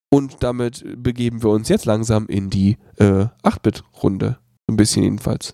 und 0.10 0.38
damit 0.40 0.86
begeben 0.96 1.44
wir 1.44 1.50
uns 1.50 1.68
jetzt 1.68 1.84
langsam 1.84 2.28
in 2.28 2.50
die 2.50 2.78
äh, 2.98 3.26
8-Bit-Runde. 3.44 4.38
Ein 4.70 4.78
bisschen 4.78 5.04
jedenfalls. 5.04 5.54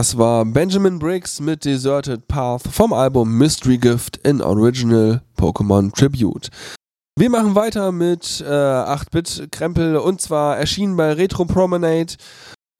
Das 0.00 0.16
war 0.16 0.46
Benjamin 0.46 0.98
Briggs 0.98 1.40
mit 1.40 1.66
Deserted 1.66 2.26
Path 2.26 2.62
vom 2.72 2.94
Album 2.94 3.36
Mystery 3.36 3.76
Gift 3.76 4.16
in 4.26 4.40
Original 4.40 5.20
Pokémon 5.36 5.92
Tribute. 5.92 6.48
Wir 7.18 7.28
machen 7.28 7.54
weiter 7.54 7.92
mit 7.92 8.40
äh, 8.40 8.50
8-Bit-Krempel 8.50 9.98
und 9.98 10.22
zwar 10.22 10.56
erschienen 10.56 10.96
bei 10.96 11.12
Retro 11.12 11.44
Promenade. 11.44 12.14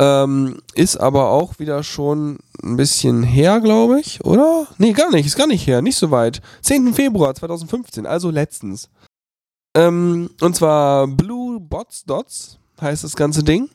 Ähm, 0.00 0.62
ist 0.72 0.96
aber 0.96 1.28
auch 1.28 1.58
wieder 1.58 1.82
schon 1.82 2.38
ein 2.62 2.78
bisschen 2.78 3.22
her, 3.22 3.60
glaube 3.60 4.00
ich, 4.00 4.24
oder? 4.24 4.66
Nee, 4.78 4.94
gar 4.94 5.10
nicht, 5.10 5.26
ist 5.26 5.36
gar 5.36 5.46
nicht 5.46 5.66
her, 5.66 5.82
nicht 5.82 5.98
so 5.98 6.10
weit. 6.10 6.40
10. 6.62 6.94
Februar 6.94 7.34
2015, 7.34 8.06
also 8.06 8.30
letztens. 8.30 8.88
Ähm, 9.76 10.30
und 10.40 10.56
zwar 10.56 11.06
Blue 11.06 11.60
Bots 11.60 12.02
Dots 12.04 12.58
heißt 12.80 13.04
das 13.04 13.14
ganze 13.14 13.44
Ding 13.44 13.68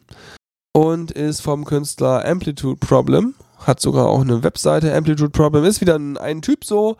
und 0.76 1.12
ist 1.12 1.40
vom 1.40 1.64
Künstler 1.64 2.26
Amplitude 2.26 2.76
Problem. 2.76 3.34
Hat 3.60 3.80
sogar 3.80 4.08
auch 4.08 4.20
eine 4.20 4.44
Webseite. 4.44 4.94
Amplitude 4.94 5.30
Problem 5.30 5.64
ist 5.64 5.80
wieder 5.80 5.96
ein, 5.96 6.18
ein 6.18 6.42
Typ 6.42 6.66
so, 6.66 6.98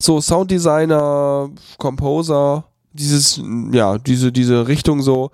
so 0.00 0.22
Sounddesigner, 0.22 1.50
Composer, 1.76 2.64
dieses, 2.94 3.38
ja, 3.70 3.98
diese, 3.98 4.32
diese 4.32 4.66
Richtung 4.66 5.02
so. 5.02 5.30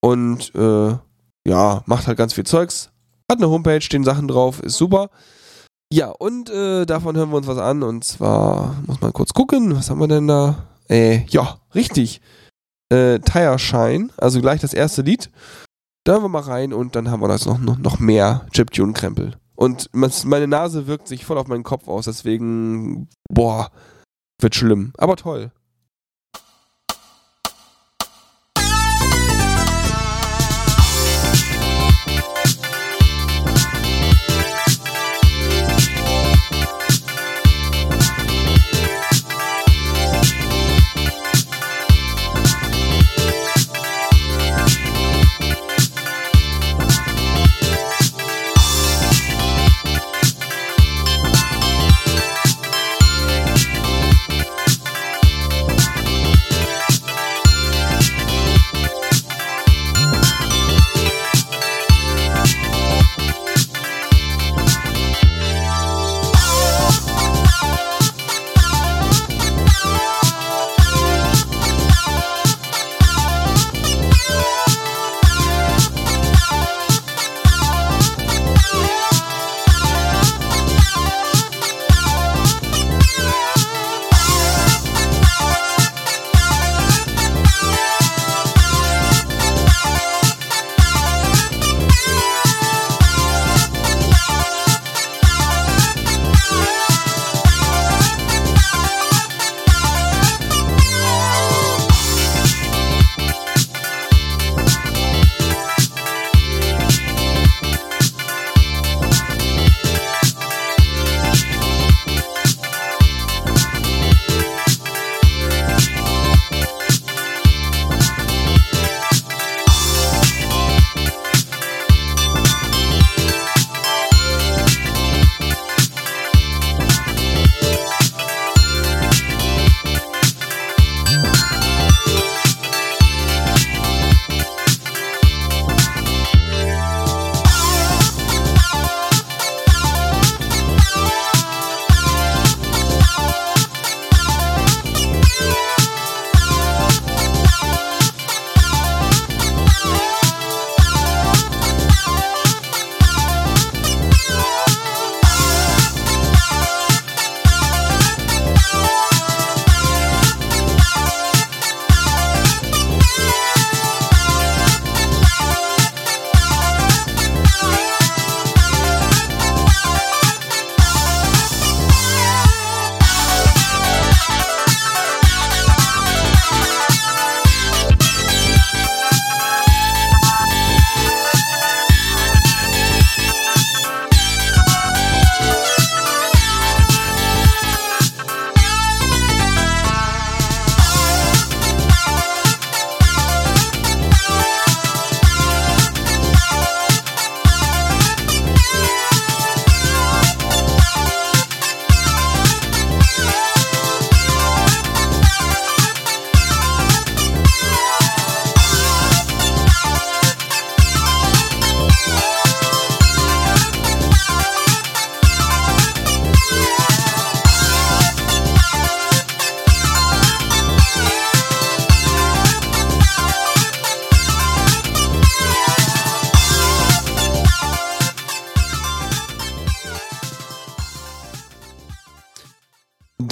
Und 0.00 0.54
äh, 0.54 0.96
ja, 1.46 1.82
macht 1.84 2.06
halt 2.06 2.16
ganz 2.16 2.32
viel 2.32 2.46
Zeugs. 2.46 2.88
Hat 3.30 3.36
eine 3.36 3.50
Homepage, 3.50 3.82
stehen 3.82 4.04
Sachen 4.04 4.26
drauf, 4.26 4.62
ist 4.62 4.78
super. 4.78 5.10
Ja, 5.92 6.08
und 6.08 6.48
äh, 6.48 6.86
davon 6.86 7.14
hören 7.14 7.28
wir 7.28 7.36
uns 7.36 7.46
was 7.46 7.58
an. 7.58 7.82
Und 7.82 8.04
zwar, 8.04 8.74
muss 8.86 9.02
man 9.02 9.12
kurz 9.12 9.34
gucken, 9.34 9.76
was 9.76 9.90
haben 9.90 10.00
wir 10.00 10.08
denn 10.08 10.28
da? 10.28 10.64
Äh, 10.88 11.26
ja, 11.26 11.58
richtig. 11.74 12.22
Äh, 12.90 13.18
Tire 13.18 13.58
Shine, 13.58 14.08
also 14.16 14.40
gleich 14.40 14.62
das 14.62 14.72
erste 14.72 15.02
Lied. 15.02 15.28
Da 16.08 16.14
hören 16.14 16.22
wir 16.22 16.28
mal 16.30 16.40
rein 16.40 16.72
und 16.72 16.96
dann 16.96 17.10
haben 17.10 17.20
wir 17.20 17.28
das 17.28 17.44
noch, 17.44 17.58
noch, 17.58 17.76
noch 17.76 17.98
mehr 17.98 18.46
Chiptune-Krempel. 18.52 19.36
Und 19.54 19.90
meine 19.92 20.46
Nase 20.46 20.86
wirkt 20.86 21.06
sich 21.06 21.26
voll 21.26 21.36
auf 21.36 21.48
meinen 21.48 21.64
Kopf 21.64 21.86
aus, 21.86 22.06
deswegen, 22.06 23.10
boah, 23.28 23.70
wird 24.40 24.54
schlimm. 24.54 24.94
Aber 24.96 25.16
toll. 25.16 25.52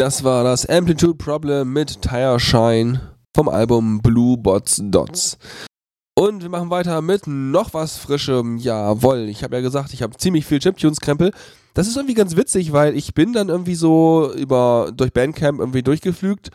Das 0.06 0.22
war 0.22 0.44
das 0.44 0.64
Amplitude 0.66 1.16
Problem 1.16 1.72
mit 1.72 2.00
Tire 2.00 2.38
Shine 2.38 3.00
vom 3.34 3.48
Album 3.48 4.00
Blue 4.02 4.38
Bots 4.38 4.80
Dots. 4.80 5.36
Und 6.16 6.42
wir 6.44 6.48
machen 6.48 6.70
weiter 6.70 7.02
mit 7.02 7.26
noch 7.26 7.74
was 7.74 7.96
Frischem. 7.96 8.56
Jawoll, 8.56 9.28
ich 9.28 9.42
habe 9.42 9.56
ja 9.56 9.62
gesagt, 9.62 9.92
ich 9.92 10.02
habe 10.02 10.16
ziemlich 10.16 10.46
viel 10.46 10.60
Chiptunes-Krempel. 10.60 11.32
Das 11.74 11.88
ist 11.88 11.96
irgendwie 11.96 12.14
ganz 12.14 12.36
witzig, 12.36 12.72
weil 12.72 12.96
ich 12.96 13.14
bin 13.14 13.32
dann 13.32 13.48
irgendwie 13.48 13.74
so 13.74 14.32
über 14.32 14.92
durch 14.94 15.12
Bandcamp 15.12 15.58
irgendwie 15.58 15.82
durchgeflügt 15.82 16.50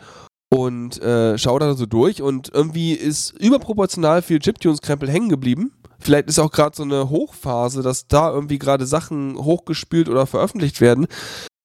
und 0.50 1.02
äh, 1.02 1.36
schaue 1.36 1.60
da 1.60 1.74
so 1.74 1.84
durch 1.84 2.22
und 2.22 2.48
irgendwie 2.54 2.94
ist 2.94 3.38
überproportional 3.38 4.22
viel 4.22 4.38
Chiptunes-Krempel 4.38 5.10
hängen 5.10 5.28
geblieben. 5.28 5.72
Vielleicht 5.98 6.28
ist 6.28 6.38
auch 6.38 6.52
gerade 6.52 6.74
so 6.74 6.84
eine 6.84 7.10
Hochphase, 7.10 7.82
dass 7.82 8.08
da 8.08 8.32
irgendwie 8.32 8.58
gerade 8.58 8.86
Sachen 8.86 9.36
hochgespielt 9.36 10.08
oder 10.08 10.24
veröffentlicht 10.24 10.80
werden. 10.80 11.06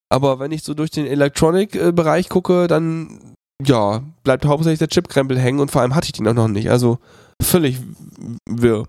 Aber 0.10 0.40
wenn 0.40 0.52
ich 0.52 0.64
so 0.64 0.74
durch 0.74 0.92
den 0.92 1.06
Electronic-Bereich 1.06 2.30
gucke, 2.30 2.68
dann 2.68 3.36
ja, 3.64 4.04
bleibt 4.24 4.46
hauptsächlich 4.46 4.80
der 4.80 4.90
Chip-Krempel 4.90 5.38
hängen 5.38 5.60
und 5.60 5.72
vor 5.72 5.82
allem 5.82 5.96
hatte 5.96 6.06
ich 6.06 6.14
den 6.14 6.28
auch 6.28 6.34
noch 6.34 6.48
nicht. 6.48 6.70
Also 6.70 7.00
völlig 7.42 7.80
wirr. 8.48 8.88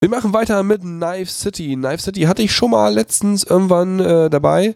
Wir 0.00 0.10
machen 0.10 0.32
weiter 0.32 0.62
mit 0.62 0.82
Knife 0.82 1.30
City. 1.30 1.74
Knife 1.74 2.02
City 2.02 2.22
hatte 2.22 2.42
ich 2.42 2.52
schon 2.52 2.70
mal 2.70 2.92
letztens 2.92 3.44
irgendwann 3.44 4.00
äh, 4.00 4.28
dabei. 4.28 4.74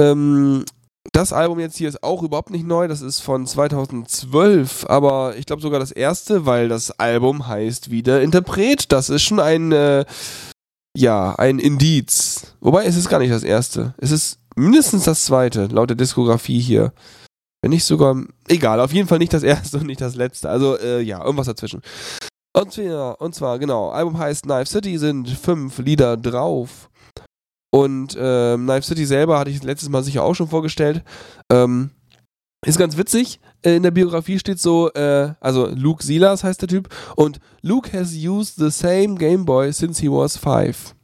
Ähm, 0.00 0.64
das 1.12 1.32
Album 1.32 1.58
jetzt 1.60 1.76
hier 1.76 1.88
ist 1.88 2.02
auch 2.02 2.22
überhaupt 2.22 2.50
nicht 2.50 2.66
neu, 2.66 2.86
das 2.86 3.02
ist 3.02 3.20
von 3.20 3.46
2012, 3.46 4.86
aber 4.88 5.36
ich 5.36 5.46
glaube 5.46 5.60
sogar 5.60 5.80
das 5.80 5.90
erste, 5.90 6.46
weil 6.46 6.68
das 6.68 6.92
Album 6.92 7.48
heißt 7.48 7.90
wieder 7.90 8.22
Interpret. 8.22 8.90
Das 8.92 9.10
ist 9.10 9.22
schon 9.22 9.40
ein, 9.40 9.72
äh, 9.72 10.04
ja, 10.96 11.34
ein 11.34 11.58
Indiz. 11.58 12.54
Wobei 12.60 12.84
es 12.84 12.96
ist 12.96 13.08
gar 13.08 13.18
nicht 13.18 13.32
das 13.32 13.42
erste. 13.42 13.94
Es 13.98 14.10
ist 14.10 14.38
mindestens 14.56 15.04
das 15.04 15.24
zweite, 15.24 15.66
laut 15.66 15.90
der 15.90 15.96
Diskografie 15.96 16.60
hier. 16.60 16.92
Wenn 17.62 17.70
nicht 17.70 17.84
sogar, 17.84 18.16
egal, 18.48 18.80
auf 18.80 18.92
jeden 18.92 19.08
Fall 19.08 19.18
nicht 19.18 19.32
das 19.32 19.42
erste 19.44 19.78
und 19.78 19.86
nicht 19.86 20.00
das 20.00 20.16
letzte. 20.16 20.50
Also, 20.50 20.78
äh, 20.78 21.00
ja, 21.00 21.22
irgendwas 21.24 21.46
dazwischen. 21.46 21.80
Und 22.54 22.72
zwar, 22.72 23.20
und 23.20 23.34
zwar, 23.34 23.58
genau, 23.58 23.90
Album 23.90 24.18
heißt 24.18 24.44
Knife 24.44 24.66
City, 24.66 24.98
sind 24.98 25.28
fünf 25.28 25.78
Lieder 25.78 26.16
drauf. 26.16 26.90
Und 27.74 28.16
ähm, 28.18 28.64
Knife 28.64 28.82
City 28.82 29.06
selber 29.06 29.38
hatte 29.38 29.50
ich 29.50 29.62
letztes 29.62 29.88
Mal 29.88 30.02
sicher 30.02 30.22
auch 30.22 30.34
schon 30.34 30.48
vorgestellt. 30.48 31.02
Ähm, 31.50 31.90
ist 32.66 32.78
ganz 32.78 32.96
witzig. 32.96 33.40
Äh, 33.62 33.76
In 33.76 33.82
der 33.82 33.90
Biografie 33.90 34.38
steht 34.38 34.60
so, 34.60 34.92
äh, 34.92 35.34
also 35.40 35.68
Luke 35.68 36.04
Silas 36.04 36.44
heißt 36.44 36.60
der 36.60 36.68
Typ. 36.68 36.88
Und 37.16 37.40
Luke 37.62 37.90
has 37.92 38.12
used 38.14 38.56
the 38.56 38.70
same 38.70 39.14
Game 39.14 39.44
Boy 39.44 39.72
since 39.72 40.00
he 40.00 40.08
was 40.08 40.36
five. 40.36 40.94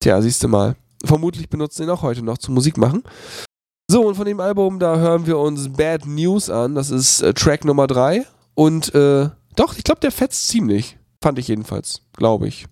Tja, 0.00 0.22
siehst 0.22 0.42
du 0.44 0.48
mal. 0.48 0.76
Vermutlich 1.04 1.48
benutzt 1.48 1.78
ihn 1.80 1.90
auch 1.90 2.02
heute 2.02 2.22
noch 2.22 2.38
zum 2.38 2.54
Musik 2.54 2.76
machen. 2.76 3.02
So, 3.90 4.06
und 4.06 4.16
von 4.16 4.26
dem 4.26 4.40
Album, 4.40 4.78
da 4.78 4.98
hören 4.98 5.26
wir 5.26 5.38
uns 5.38 5.72
Bad 5.72 6.06
News 6.06 6.50
an. 6.50 6.74
Das 6.74 6.90
ist 6.90 7.22
äh, 7.22 7.32
Track 7.32 7.64
Nummer 7.64 7.86
3. 7.86 8.26
Und 8.54 8.94
äh, 8.94 9.30
doch, 9.56 9.76
ich 9.76 9.84
glaube, 9.84 10.00
der 10.00 10.12
fetzt 10.12 10.48
ziemlich. 10.48 10.98
Fand 11.22 11.38
ich 11.38 11.48
jedenfalls, 11.48 12.02
glaube 12.12 12.48
ich. 12.48 12.66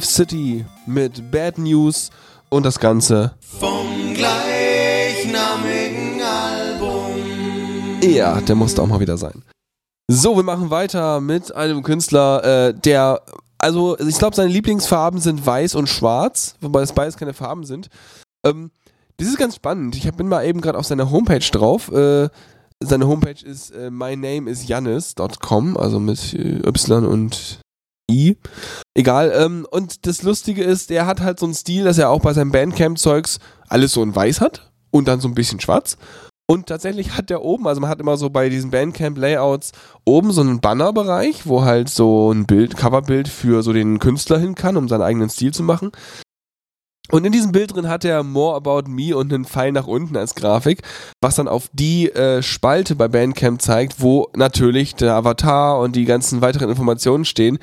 Knife 0.00 0.06
City 0.06 0.64
mit 0.86 1.30
Bad 1.30 1.58
News 1.58 2.08
und 2.48 2.64
das 2.64 2.80
Ganze 2.80 3.34
vom 3.40 4.14
gleichnamigen 4.14 6.22
Album. 6.22 8.00
Ja, 8.02 8.40
der 8.40 8.54
musste 8.54 8.80
auch 8.80 8.86
mal 8.86 9.00
wieder 9.00 9.18
sein. 9.18 9.44
So, 10.10 10.36
wir 10.36 10.42
machen 10.42 10.70
weiter 10.70 11.20
mit 11.20 11.54
einem 11.54 11.82
Künstler, 11.82 12.68
äh, 12.68 12.72
der, 12.72 13.20
also 13.58 13.98
ich 13.98 14.18
glaube, 14.18 14.34
seine 14.34 14.50
Lieblingsfarben 14.50 15.20
sind 15.20 15.44
weiß 15.44 15.74
und 15.74 15.86
schwarz, 15.86 16.54
wobei 16.62 16.80
es 16.80 16.94
beides 16.94 17.18
keine 17.18 17.34
Farben 17.34 17.64
sind. 17.64 17.90
Ähm, 18.46 18.70
das 19.18 19.28
ist 19.28 19.36
ganz 19.36 19.56
spannend. 19.56 19.96
Ich 19.96 20.10
bin 20.12 20.28
mal 20.28 20.46
eben 20.46 20.62
gerade 20.62 20.78
auf 20.78 20.86
seiner 20.86 21.10
Homepage 21.10 21.40
drauf. 21.40 21.92
Äh, 21.92 22.30
seine 22.82 23.06
Homepage 23.06 23.44
ist 23.44 23.70
äh, 23.72 23.90
mynameisjannis.com, 23.90 25.76
also 25.76 26.00
mit 26.00 26.32
äh, 26.32 26.66
Y 26.66 27.04
und 27.04 27.60
I. 28.10 28.38
Egal. 28.94 29.32
Ähm, 29.34 29.66
und 29.70 30.06
das 30.06 30.22
Lustige 30.22 30.64
ist, 30.64 30.90
der 30.90 31.06
hat 31.06 31.20
halt 31.20 31.38
so 31.38 31.46
einen 31.46 31.54
Stil, 31.54 31.84
dass 31.84 31.98
er 31.98 32.10
auch 32.10 32.20
bei 32.20 32.32
seinem 32.32 32.52
Bandcamp-Zeugs 32.52 33.38
alles 33.68 33.92
so 33.92 34.02
in 34.02 34.14
weiß 34.14 34.40
hat 34.40 34.70
und 34.90 35.06
dann 35.08 35.20
so 35.20 35.28
ein 35.28 35.34
bisschen 35.34 35.60
schwarz. 35.60 35.96
Und 36.50 36.66
tatsächlich 36.66 37.16
hat 37.16 37.30
der 37.30 37.42
oben, 37.42 37.68
also 37.68 37.80
man 37.80 37.88
hat 37.88 38.00
immer 38.00 38.16
so 38.16 38.28
bei 38.28 38.48
diesen 38.48 38.72
Bandcamp-Layouts 38.72 39.70
oben 40.04 40.32
so 40.32 40.40
einen 40.40 40.60
Bannerbereich, 40.60 41.46
wo 41.46 41.62
halt 41.62 41.88
so 41.88 42.32
ein 42.32 42.44
Bild, 42.44 42.76
Coverbild 42.76 43.28
für 43.28 43.62
so 43.62 43.72
den 43.72 44.00
Künstler 44.00 44.38
hin 44.40 44.56
kann, 44.56 44.76
um 44.76 44.88
seinen 44.88 45.02
eigenen 45.02 45.30
Stil 45.30 45.54
zu 45.54 45.62
machen. 45.62 45.92
Und 47.12 47.24
in 47.24 47.32
diesem 47.32 47.52
Bild 47.52 47.74
drin 47.74 47.88
hat 47.88 48.04
er 48.04 48.24
More 48.24 48.56
About 48.56 48.88
Me 48.88 49.16
und 49.16 49.32
einen 49.32 49.44
Pfeil 49.44 49.70
nach 49.72 49.86
unten 49.86 50.16
als 50.16 50.34
Grafik, 50.34 50.82
was 51.20 51.36
dann 51.36 51.48
auf 51.48 51.68
die 51.72 52.10
äh, 52.10 52.42
Spalte 52.42 52.96
bei 52.96 53.06
Bandcamp 53.06 53.62
zeigt, 53.62 54.00
wo 54.00 54.28
natürlich 54.34 54.96
der 54.96 55.14
Avatar 55.14 55.78
und 55.78 55.94
die 55.94 56.04
ganzen 56.04 56.40
weiteren 56.40 56.68
Informationen 56.68 57.24
stehen. 57.24 57.58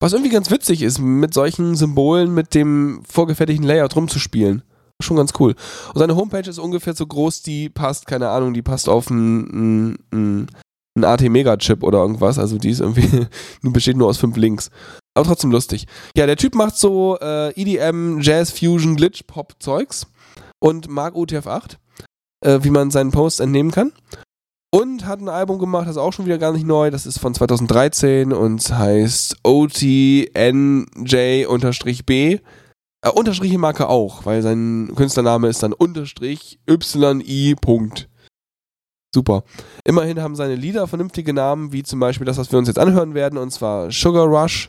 Was 0.00 0.12
irgendwie 0.12 0.30
ganz 0.30 0.50
witzig 0.50 0.82
ist, 0.82 0.98
mit 1.00 1.34
solchen 1.34 1.74
Symbolen 1.74 2.32
mit 2.32 2.54
dem 2.54 3.02
vorgefertigten 3.08 3.66
Layout 3.66 3.96
rumzuspielen. 3.96 4.62
Schon 5.00 5.16
ganz 5.16 5.32
cool. 5.38 5.54
Und 5.92 5.98
seine 5.98 6.16
Homepage 6.16 6.48
ist 6.48 6.58
ungefähr 6.58 6.94
so 6.94 7.06
groß, 7.06 7.42
die 7.42 7.68
passt, 7.68 8.06
keine 8.06 8.30
Ahnung, 8.30 8.54
die 8.54 8.62
passt 8.62 8.88
auf 8.88 9.10
einen, 9.10 9.98
einen, 10.12 10.48
einen 10.96 11.04
AT-Mega-Chip 11.04 11.82
oder 11.82 11.98
irgendwas. 11.98 12.38
Also 12.38 12.58
die 12.58 12.70
ist 12.70 12.80
irgendwie, 12.80 13.26
besteht 13.62 13.96
nur 13.96 14.08
aus 14.08 14.18
fünf 14.18 14.36
Links. 14.36 14.70
Aber 15.14 15.26
trotzdem 15.26 15.50
lustig. 15.50 15.86
Ja, 16.16 16.26
der 16.26 16.36
Typ 16.36 16.54
macht 16.54 16.76
so 16.76 17.18
äh, 17.20 17.50
EDM, 17.60 18.20
Jazz, 18.20 18.50
Fusion, 18.50 18.96
Glitch, 18.96 19.22
Pop-Zeugs 19.26 20.06
und 20.60 20.88
mag 20.88 21.14
UTF-8, 21.14 21.76
äh, 22.44 22.60
wie 22.62 22.70
man 22.70 22.90
seinen 22.90 23.10
Post 23.10 23.40
entnehmen 23.40 23.72
kann. 23.72 23.92
Und 24.70 25.06
hat 25.06 25.20
ein 25.20 25.30
Album 25.30 25.58
gemacht, 25.58 25.86
das 25.86 25.96
ist 25.96 26.02
auch 26.02 26.12
schon 26.12 26.26
wieder 26.26 26.36
gar 26.36 26.52
nicht 26.52 26.66
neu. 26.66 26.90
Das 26.90 27.06
ist 27.06 27.18
von 27.18 27.32
2013 27.32 28.34
und 28.34 28.68
heißt 28.70 29.38
OTNJ-B. 29.42 30.28
Äh, 33.00 33.10
Unterstriche 33.10 33.58
Marke 33.58 33.88
auch, 33.88 34.26
weil 34.26 34.42
sein 34.42 34.92
Künstlername 34.94 35.48
ist 35.48 35.62
dann 35.62 35.72
Unterstrich 35.72 36.58
YI. 36.68 37.56
Super. 39.14 39.42
Immerhin 39.84 40.20
haben 40.20 40.36
seine 40.36 40.54
Lieder 40.54 40.86
vernünftige 40.86 41.32
Namen, 41.32 41.72
wie 41.72 41.82
zum 41.82 41.98
Beispiel 41.98 42.26
das, 42.26 42.36
was 42.36 42.52
wir 42.52 42.58
uns 42.58 42.68
jetzt 42.68 42.78
anhören 42.78 43.14
werden, 43.14 43.38
und 43.38 43.50
zwar 43.50 43.90
Sugar 43.90 44.26
Rush. 44.26 44.68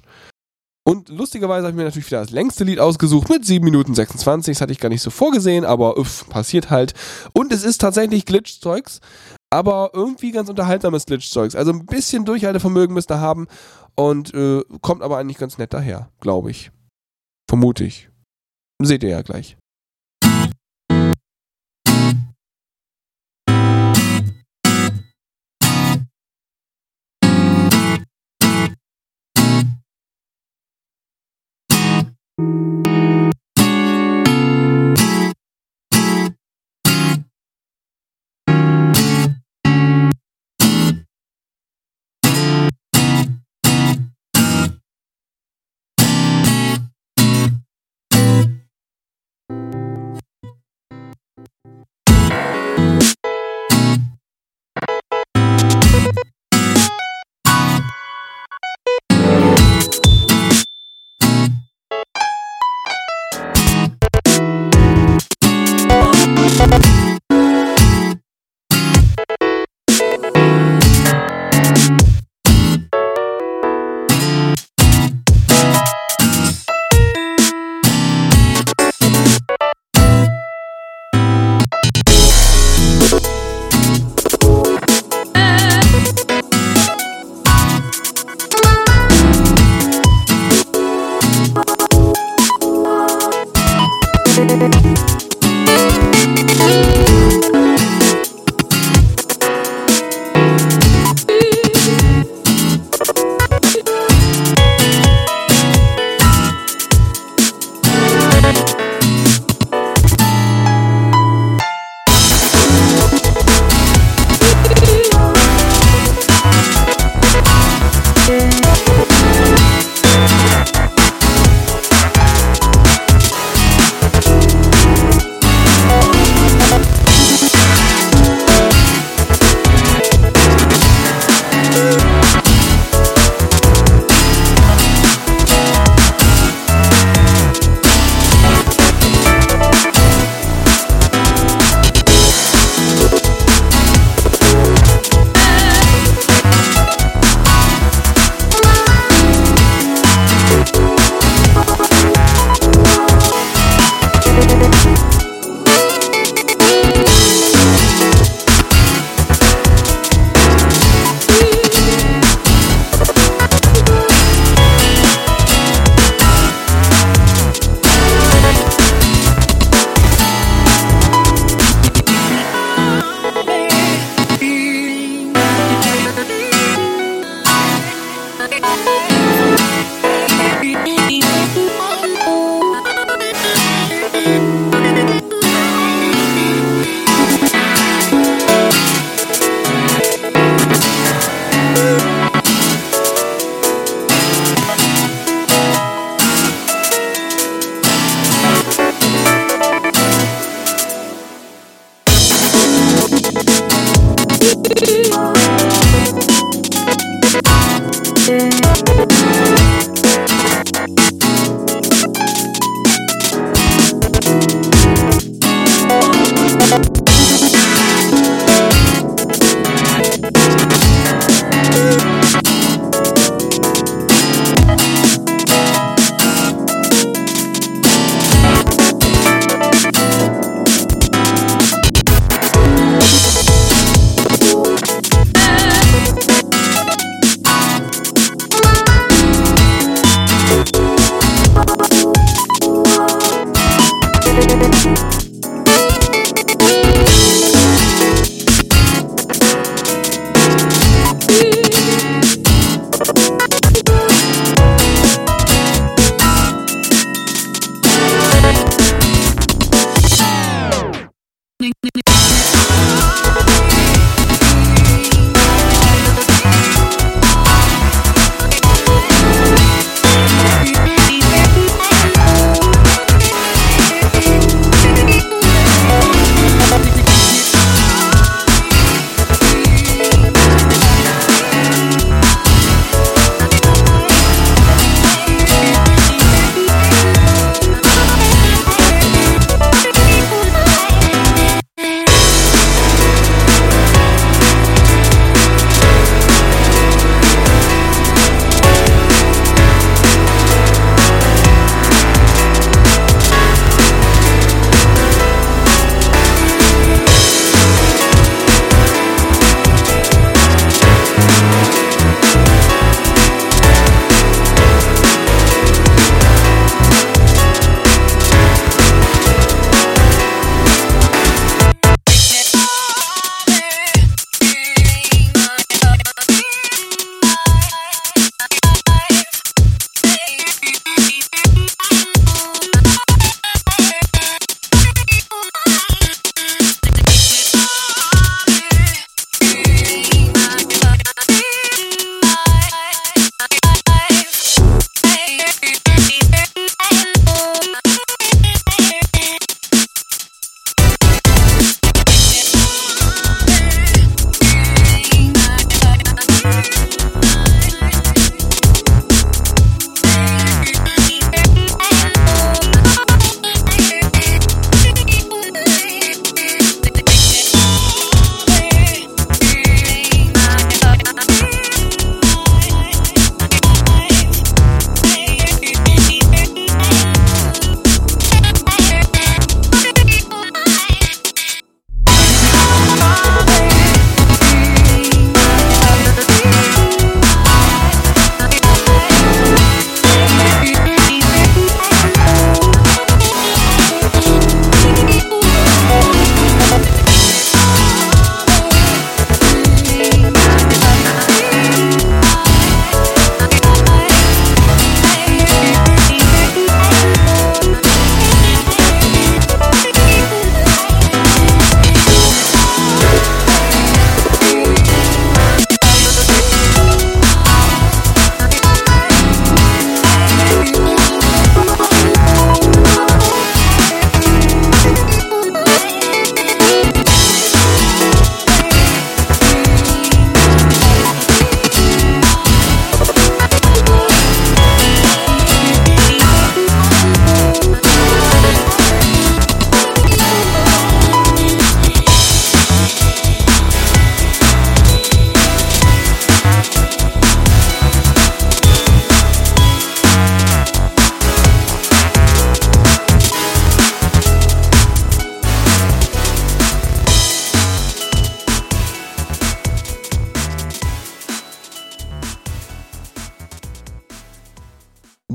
Und 0.88 1.10
lustigerweise 1.10 1.64
habe 1.64 1.72
ich 1.72 1.76
mir 1.78 1.84
natürlich 1.84 2.08
wieder 2.08 2.22
das 2.22 2.32
längste 2.32 2.64
Lied 2.64 2.80
ausgesucht 2.80 3.30
mit 3.30 3.46
7 3.46 3.64
Minuten 3.66 3.94
26. 3.94 4.56
Das 4.56 4.62
hatte 4.62 4.72
ich 4.72 4.80
gar 4.80 4.90
nicht 4.90 5.02
so 5.02 5.10
vorgesehen, 5.10 5.66
aber 5.66 5.98
uff, 5.98 6.28
passiert 6.30 6.70
halt. 6.70 6.94
Und 7.34 7.52
es 7.52 7.64
ist 7.64 7.80
tatsächlich 7.82 8.26
Glitch-Zeugs, 8.26 9.02
aber 9.50 9.92
irgendwie 9.94 10.32
ganz 10.32 10.50
unterhaltsames 10.50 11.06
Glitch-Zeugs. 11.06 11.56
Also 11.56 11.72
ein 11.72 11.86
bisschen 11.86 12.26
Durchhaltevermögen 12.26 12.94
müsst 12.94 13.12
ihr 13.12 13.20
haben 13.20 13.48
und 13.96 14.34
äh, 14.34 14.64
kommt 14.82 15.02
aber 15.02 15.18
eigentlich 15.18 15.38
ganz 15.38 15.58
nett 15.58 15.74
daher, 15.74 16.10
glaube 16.20 16.52
ich. 16.52 16.72
Vermute 17.50 17.84
ich. 17.84 18.10
Seht 18.82 19.04
ihr 19.04 19.10
ja 19.10 19.22
gleich. 19.22 19.58
thank 32.40 32.69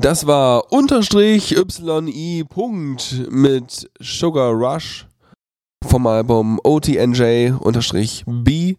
Das 0.05 0.27
war 0.27 0.71
unterstrich 0.71 1.53
YI 1.53 2.45
Punkt 2.45 3.27
mit 3.31 3.91
Sugar 3.99 4.53
Rush 4.53 5.07
vom 5.83 6.07
Album 6.07 6.61
OTNJ 6.63 7.53
unterstrich 7.59 8.23
B. 8.27 8.77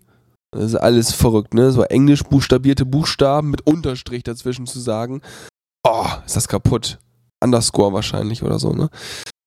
Das 0.52 0.66
ist 0.66 0.76
alles 0.76 1.14
verrückt, 1.14 1.56
ne? 1.56 1.72
So 1.72 1.82
englisch 1.82 2.22
buchstabierte 2.22 2.86
Buchstaben 2.86 3.50
mit 3.50 3.66
Unterstrich 3.66 4.22
dazwischen 4.22 4.68
zu 4.68 4.80
sagen. 4.80 5.24
Oh, 5.84 6.06
ist 6.24 6.36
das 6.36 6.48
kaputt. 6.48 7.00
Underscore 7.44 7.92
wahrscheinlich 7.92 8.44
oder 8.44 8.60
so, 8.60 8.74
ne? 8.74 8.92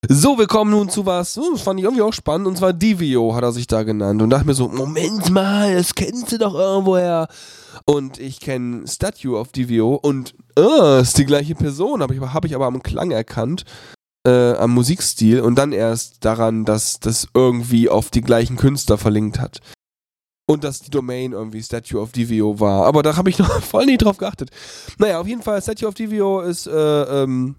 So, 0.09 0.37
wir 0.37 0.49
kommen 0.49 0.73
nun 0.73 0.89
zu 0.89 1.07
was, 1.07 1.37
hm, 1.37 1.45
das 1.53 1.63
fand 1.63 1.79
ich 1.79 1.85
irgendwie 1.85 2.03
auch 2.03 2.13
spannend, 2.13 2.49
und 2.49 2.57
zwar 2.57 2.73
Divio 2.73 3.37
hat 3.37 3.45
er 3.45 3.53
sich 3.53 3.69
da 3.69 3.85
genannt. 3.85 4.21
Und 4.21 4.31
dachte 4.31 4.47
mir 4.47 4.55
so, 4.55 4.67
Moment 4.67 5.31
mal, 5.31 5.77
das 5.77 5.95
kennst 5.95 6.33
du 6.33 6.39
doch 6.39 6.55
irgendwoher. 6.55 7.29
Und 7.85 8.19
ich 8.19 8.41
kenne 8.41 8.87
Statue 8.87 9.39
of 9.39 9.53
Divio 9.53 9.95
und 9.95 10.35
äh, 10.59 11.01
ist 11.01 11.19
die 11.19 11.27
gleiche 11.27 11.55
Person, 11.55 12.03
habe 12.03 12.15
ich, 12.15 12.21
hab 12.21 12.45
ich 12.45 12.55
aber 12.55 12.67
am 12.67 12.83
Klang 12.83 13.11
erkannt, 13.11 13.65
äh, 14.27 14.53
am 14.55 14.73
Musikstil 14.73 15.41
und 15.41 15.57
dann 15.57 15.73
erst 15.73 16.25
daran, 16.25 16.65
dass 16.65 17.01
das 17.01 17.29
irgendwie 17.35 17.89
auf 17.89 18.11
die 18.11 18.23
gleichen 18.23 18.57
Künstler 18.57 18.99
verlinkt 18.99 19.39
hat. 19.39 19.61
Und 20.51 20.65
dass 20.65 20.81
die 20.81 20.91
Domain 20.91 21.33
irgendwie 21.33 21.63
Statue 21.63 22.01
of 22.01 22.13
Divio 22.13 22.59
war. 22.59 22.87
Aber 22.87 23.03
da 23.03 23.17
habe 23.17 23.29
ich 23.29 23.39
noch 23.39 23.63
voll 23.63 23.87
nie 23.87 23.99
drauf 23.99 24.17
geachtet. 24.17 24.51
Naja, 24.99 25.21
auf 25.21 25.27
jeden 25.27 25.43
Fall, 25.43 25.61
Statue 25.61 25.89
of 25.89 25.95
Divio 25.95 26.41
ist 26.41 26.67
äh, 26.67 27.23
ähm, 27.23 27.57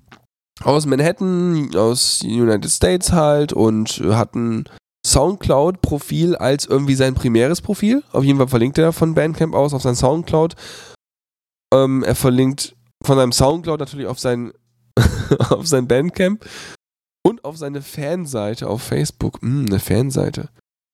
aus 0.63 0.85
Manhattan, 0.85 1.75
aus 1.75 2.21
United 2.23 2.69
States 2.69 3.11
halt 3.11 3.53
und 3.53 4.01
hat 4.09 4.35
ein 4.35 4.65
Soundcloud-Profil 5.09 6.35
als 6.35 6.65
irgendwie 6.65 6.95
sein 6.95 7.15
primäres 7.15 7.61
Profil. 7.61 8.03
Auf 8.11 8.23
jeden 8.23 8.37
Fall 8.37 8.47
verlinkt 8.47 8.77
er 8.77 8.93
von 8.93 9.15
Bandcamp 9.15 9.55
aus 9.55 9.73
auf 9.73 9.81
sein 9.81 9.95
Soundcloud. 9.95 10.55
Ähm, 11.73 12.03
er 12.03 12.15
verlinkt 12.15 12.75
von 13.03 13.17
seinem 13.17 13.31
Soundcloud 13.31 13.79
natürlich 13.79 14.07
auf 14.07 14.19
sein, 14.19 14.53
auf 15.49 15.67
sein 15.67 15.87
Bandcamp 15.87 16.45
und 17.25 17.43
auf 17.43 17.57
seine 17.57 17.81
Fanseite 17.81 18.67
auf 18.67 18.81
Facebook. 18.81 19.41
Hm, 19.41 19.65
eine 19.67 19.79
Fanseite. 19.79 20.49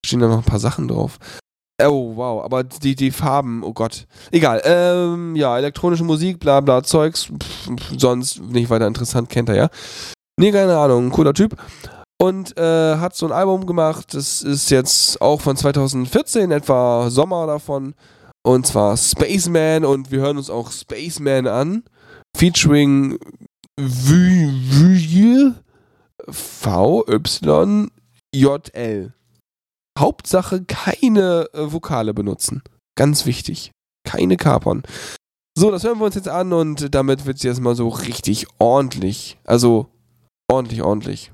Stehen 0.06 0.20
da 0.20 0.28
noch 0.28 0.38
ein 0.38 0.44
paar 0.44 0.60
Sachen 0.60 0.88
drauf. 0.88 1.18
Oh, 1.82 2.16
wow, 2.16 2.44
aber 2.44 2.64
die, 2.64 2.96
die 2.96 3.12
Farben, 3.12 3.62
oh 3.64 3.74
Gott. 3.74 4.08
Egal, 4.32 4.62
ähm, 4.64 5.36
ja, 5.36 5.58
elektronische 5.58 6.06
Musik, 6.06 6.40
bla 6.40 6.62
bla 6.62 6.84
Zeugs, 6.84 7.26
pff, 7.26 7.92
sonst 7.98 8.42
nicht 8.42 8.70
weiter 8.70 8.88
interessant, 8.88 9.28
kennt 9.28 9.50
er 9.50 9.56
ja. 9.56 9.70
Nee, 10.40 10.52
keine 10.52 10.78
Ahnung, 10.78 11.10
cooler 11.10 11.34
Typ. 11.34 11.58
Und 12.22 12.58
äh, 12.58 12.98
hat 12.98 13.16
so 13.16 13.26
ein 13.26 13.32
Album 13.32 13.66
gemacht, 13.66 14.14
das 14.14 14.42
ist 14.42 14.70
jetzt 14.70 15.22
auch 15.22 15.42
von 15.42 15.58
2014, 15.58 16.52
etwa 16.52 17.10
Sommer 17.10 17.46
davon. 17.46 17.94
Und 18.46 18.68
zwar 18.68 18.96
Spaceman 18.96 19.84
und 19.84 20.12
wir 20.12 20.22
hören 20.22 20.38
uns 20.38 20.50
auch 20.50 20.72
Spaceman 20.72 21.48
an. 21.48 21.84
Featuring 22.38 23.18
V-Y-J-L. 26.32 27.94
Hauptsache 29.98 30.64
keine 30.66 31.48
äh, 31.54 31.72
Vokale 31.72 32.14
benutzen. 32.14 32.62
Ganz 32.96 33.26
wichtig. 33.26 33.72
Keine 34.06 34.38
Kapern. 34.38 34.84
So, 35.58 35.72
das 35.72 35.84
hören 35.84 36.00
wir 36.00 36.06
uns 36.06 36.16
jetzt 36.16 36.28
an 36.28 36.54
und 36.54 36.94
damit 36.94 37.26
wird 37.26 37.38
es 37.38 37.44
jetzt 37.44 37.62
mal 37.62 37.76
so 37.76 37.88
richtig 37.88 38.46
ordentlich. 38.60 39.38
Also 39.46 39.88
ordentlich, 40.52 40.84
ordentlich. 40.84 41.32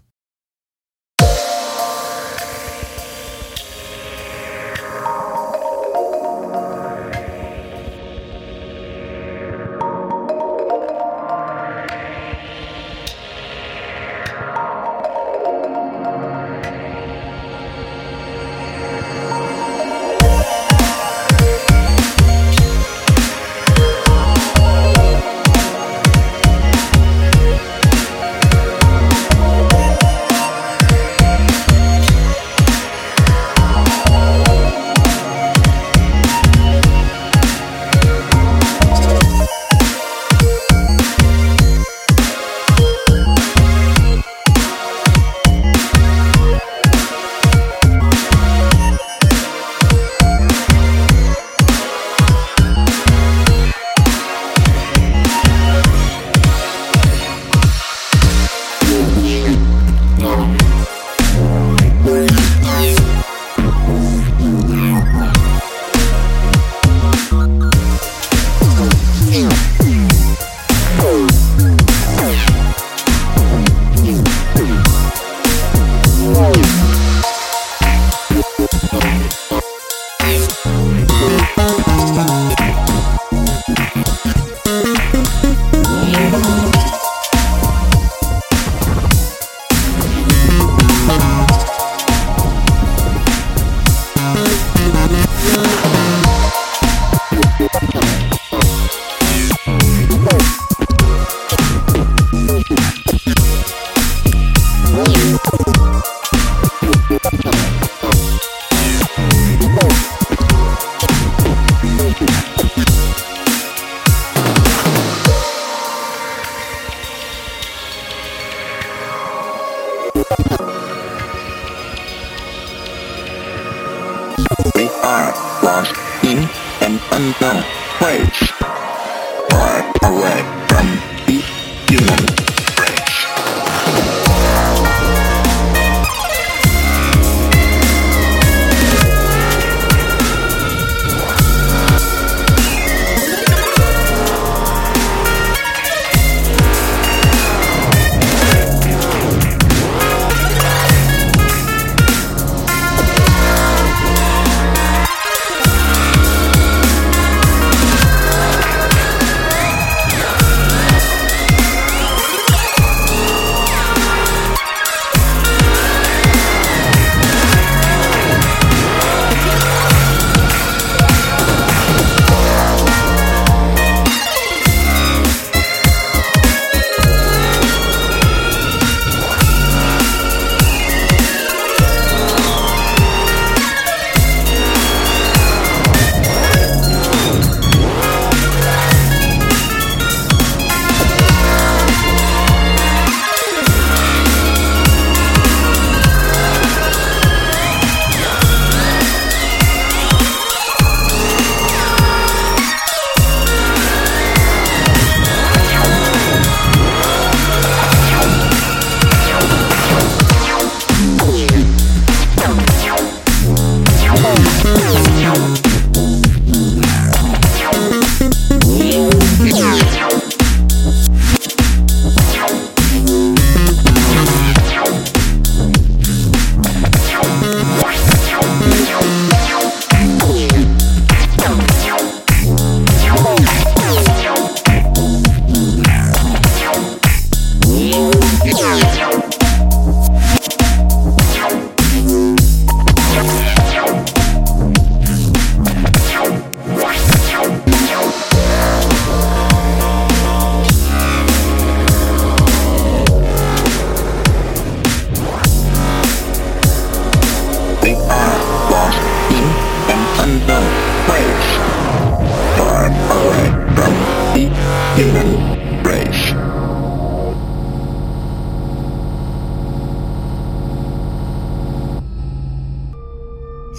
Human 265.02 265.84
race. 265.84 266.30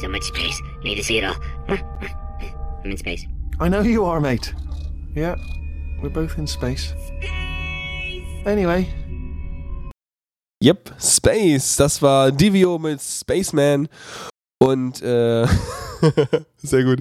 So 0.00 0.08
much 0.08 0.24
space. 0.24 0.60
Need 0.82 0.96
to 0.96 1.04
see 1.04 1.18
it 1.18 1.24
all. 1.24 1.36
I'm 1.68 2.90
in 2.90 2.96
space. 2.96 3.24
I 3.60 3.68
know 3.68 3.82
you 3.82 4.04
are, 4.04 4.20
mate. 4.20 4.52
Yeah, 5.14 5.36
we're 6.02 6.08
both 6.08 6.38
in 6.38 6.46
space. 6.46 6.92
Anyway, 8.44 8.88
Yep, 10.60 10.94
Space. 11.00 11.76
Das 11.76 12.00
war 12.02 12.30
Divio 12.30 12.78
mit 12.78 13.00
Spaceman. 13.00 13.88
Und 14.62 15.02
äh, 15.02 15.44
sehr 16.56 16.84
gut. 16.84 17.00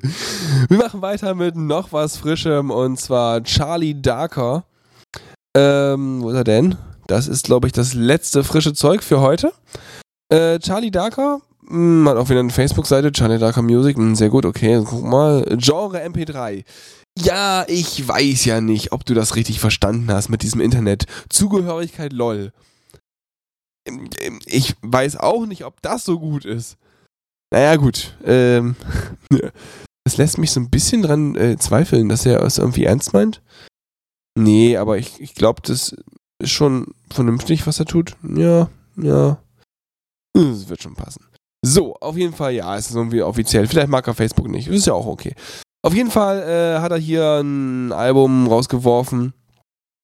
Wir 0.67 0.77
machen 0.77 1.01
weiter 1.03 1.35
mit 1.35 1.55
noch 1.55 1.93
was 1.93 2.17
Frischem 2.17 2.71
und 2.71 2.99
zwar 2.99 3.43
Charlie 3.43 4.01
Darker. 4.01 4.65
Ähm, 5.55 6.23
wo 6.23 6.31
ist 6.31 6.38
er 6.38 6.43
denn? 6.43 6.75
Das 7.05 7.27
ist, 7.27 7.45
glaube 7.45 7.67
ich, 7.67 7.73
das 7.73 7.93
letzte 7.93 8.43
frische 8.43 8.73
Zeug 8.73 9.03
für 9.03 9.19
heute. 9.19 9.53
Äh, 10.29 10.57
Charlie 10.57 10.89
Darker 10.89 11.41
mh, 11.61 12.09
hat 12.09 12.17
auch 12.17 12.29
wieder 12.29 12.39
eine 12.39 12.49
Facebook-Seite, 12.49 13.11
Charlie 13.11 13.38
Darker 13.38 13.61
Music. 13.61 13.95
Mh, 13.95 14.15
sehr 14.15 14.29
gut, 14.29 14.45
okay, 14.45 14.81
guck 14.83 15.03
mal. 15.03 15.45
Genre 15.57 16.01
MP3. 16.01 16.63
Ja, 17.19 17.65
ich 17.67 18.07
weiß 18.07 18.45
ja 18.45 18.59
nicht, 18.59 18.91
ob 18.91 19.05
du 19.05 19.13
das 19.13 19.35
richtig 19.35 19.59
verstanden 19.59 20.11
hast 20.11 20.29
mit 20.29 20.41
diesem 20.41 20.61
Internet. 20.61 21.05
Zugehörigkeit 21.29 22.11
LOL. 22.11 22.53
Ich 24.47 24.75
weiß 24.81 25.17
auch 25.17 25.45
nicht, 25.45 25.65
ob 25.65 25.79
das 25.83 26.05
so 26.05 26.19
gut 26.19 26.45
ist. 26.45 26.77
Naja, 27.52 27.76
gut. 27.76 28.15
Ähm, 28.26 28.76
das 30.03 30.18
lässt 30.18 30.38
mich 30.38 30.52
so 30.52 30.60
ein 30.60 30.69
bisschen 30.69 31.02
dran 31.02 31.36
äh, 31.36 31.57
zweifeln, 31.57 32.10
dass 32.10 32.26
er 32.26 32.41
es 32.44 32.57
irgendwie 32.57 32.86
ernst 32.86 33.14
meint. 33.14 33.41
Nee, 34.38 34.78
aber 34.78 34.98
ich, 34.98 35.19
ich 35.19 35.36
glaube, 35.36 35.61
das 35.64 35.95
ist 36.40 36.52
schon 36.52 36.94
vernünftig, 37.11 37.68
was 37.68 37.80
er 37.80 37.86
tut. 37.86 38.15
Ja, 38.23 38.69
ja. 38.95 39.38
Es 40.34 40.69
wird 40.69 40.82
schon 40.82 40.95
passen. 40.95 41.26
So, 41.64 41.95
auf 41.95 42.18
jeden 42.18 42.34
Fall, 42.34 42.53
ja, 42.53 42.76
es 42.76 42.90
ist 42.90 42.95
irgendwie 42.95 43.22
offiziell. 43.22 43.68
Vielleicht 43.68 43.90
mag 43.90 44.07
er 44.07 44.15
Facebook 44.15 44.48
nicht. 44.48 44.68
Ist 44.68 44.88
ja 44.88 44.94
auch 44.94 45.06
okay. 45.06 45.36
Auf 45.84 45.94
jeden 45.94 46.10
Fall 46.10 46.41
äh, 46.41 46.80
hat 46.80 46.91
er 46.91 46.98
hier 46.98 47.41
ein 47.41 47.91
Album 47.91 48.48
rausgeworfen. 48.48 49.34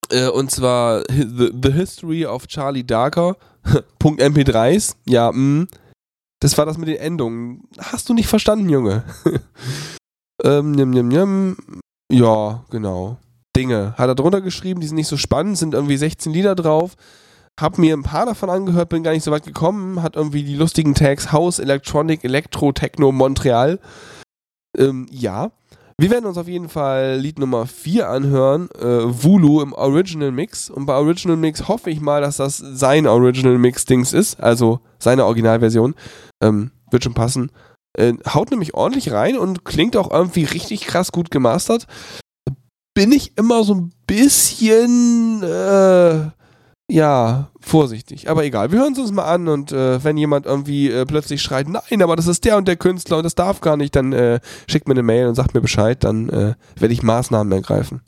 Äh, 0.10 0.28
und 0.30 0.52
zwar 0.52 1.03
The, 1.10 1.52
The 1.61 1.72
History 1.72 2.26
of 2.26 2.48
Charlie 2.48 2.84
Darker. 2.84 3.38
Punkt 3.99 4.22
MP3s. 4.22 4.95
Ja, 5.06 5.32
mh. 5.32 5.68
Das 6.39 6.57
war 6.57 6.65
das 6.65 6.77
mit 6.77 6.88
den 6.88 6.97
Endungen. 6.97 7.68
Hast 7.80 8.09
du 8.09 8.14
nicht 8.14 8.27
verstanden, 8.27 8.69
Junge? 8.69 9.03
ähm, 10.43 10.72
njam, 10.72 10.91
njam, 10.91 11.07
njam. 11.07 11.57
Ja, 12.11 12.64
genau. 12.69 13.18
Dinge. 13.55 13.95
Hat 13.97 14.07
er 14.07 14.15
drunter 14.15 14.41
geschrieben, 14.41 14.80
die 14.80 14.88
sind 14.88 14.95
nicht 14.95 15.07
so 15.07 15.18
spannend, 15.18 15.57
sind 15.57 15.73
irgendwie 15.73 15.97
16 15.97 16.31
Lieder 16.31 16.55
drauf. 16.55 16.95
Hab 17.59 17.80
mir 17.80 17.95
ein 17.95 18.03
paar 18.03 18.27
davon 18.27 18.51
angehört, 18.51 18.89
bin 18.89 19.01
gar 19.01 19.11
nicht 19.11 19.23
so 19.23 19.31
weit 19.31 19.43
gekommen. 19.43 20.03
Hat 20.03 20.15
irgendwie 20.15 20.43
die 20.43 20.55
lustigen 20.55 20.93
Tags 20.93 21.31
House, 21.31 21.57
Electronic, 21.57 22.23
Electro, 22.23 22.72
Techno, 22.72 23.11
Montreal. 23.11 23.80
Ähm, 24.77 25.07
ja. 25.09 25.51
Wir 25.99 26.11
werden 26.11 26.27
uns 26.27 26.38
auf 26.38 26.47
jeden 26.47 26.69
Fall 26.69 27.18
Lied 27.18 27.39
Nummer 27.39 27.65
4 27.65 28.07
anhören, 28.07 28.69
äh, 28.80 29.01
Vulu 29.07 29.64
im 29.64 29.73
Original 29.73 30.31
Mix. 30.31 30.69
Und 30.69 30.85
bei 30.85 30.93
Original 30.93 31.38
Mix 31.38 31.68
hoffe 31.68 31.89
ich 31.89 31.99
mal, 31.99 32.22
dass 32.22 32.38
das 32.38 32.57
sein 32.57 33.07
Original 33.07 33.57
Mix-Dings 33.57 34.14
ist, 34.14 34.39
also 34.39 34.80
seine 34.99 35.26
Originalversion. 35.26 35.95
Ähm, 36.41 36.72
wird 36.91 37.03
schon 37.03 37.14
passen. 37.14 37.51
Äh, 37.97 38.14
haut 38.34 38.51
nämlich 38.51 38.73
ordentlich 38.73 39.11
rein 39.11 39.38
und 39.38 39.65
klingt 39.65 39.95
auch 39.97 40.11
irgendwie 40.11 40.43
richtig 40.43 40.85
krass 40.85 41.11
gut 41.11 41.31
gemastert. 41.31 41.88
Bin 42.93 43.11
ich 43.11 43.38
immer 43.38 43.64
so 43.64 43.76
ein 43.76 43.91
bisschen, 44.07 45.43
äh, 45.43 46.30
ja, 46.89 47.49
vorsichtig. 47.59 48.30
Aber 48.30 48.45
egal, 48.45 48.72
wir 48.72 48.80
hören 48.80 48.93
es 48.93 48.99
uns 48.99 49.11
mal 49.11 49.26
an 49.26 49.47
und 49.47 49.72
äh, 49.72 50.03
wenn 50.03 50.18
jemand 50.18 50.45
irgendwie 50.45 50.89
äh, 50.89 51.05
plötzlich 51.05 51.41
schreit, 51.41 51.68
nein, 51.68 52.01
aber 52.01 52.15
das 52.15 52.27
ist 52.27 52.45
der 52.45 52.57
und 52.57 52.68
der 52.68 52.77
Künstler 52.77 53.18
und 53.18 53.23
das 53.23 53.35
darf 53.35 53.61
gar 53.61 53.77
nicht, 53.77 53.95
dann 53.95 54.14
äh, 54.14 54.39
schickt 54.68 54.88
mir 54.88 54.93
eine 54.93 55.03
Mail 55.03 55.27
und 55.27 55.35
sagt 55.35 55.53
mir 55.53 55.61
Bescheid, 55.61 56.03
dann 56.03 56.30
äh, 56.30 56.55
werde 56.77 56.93
ich 56.93 57.03
Maßnahmen 57.03 57.51
ergreifen. 57.51 58.01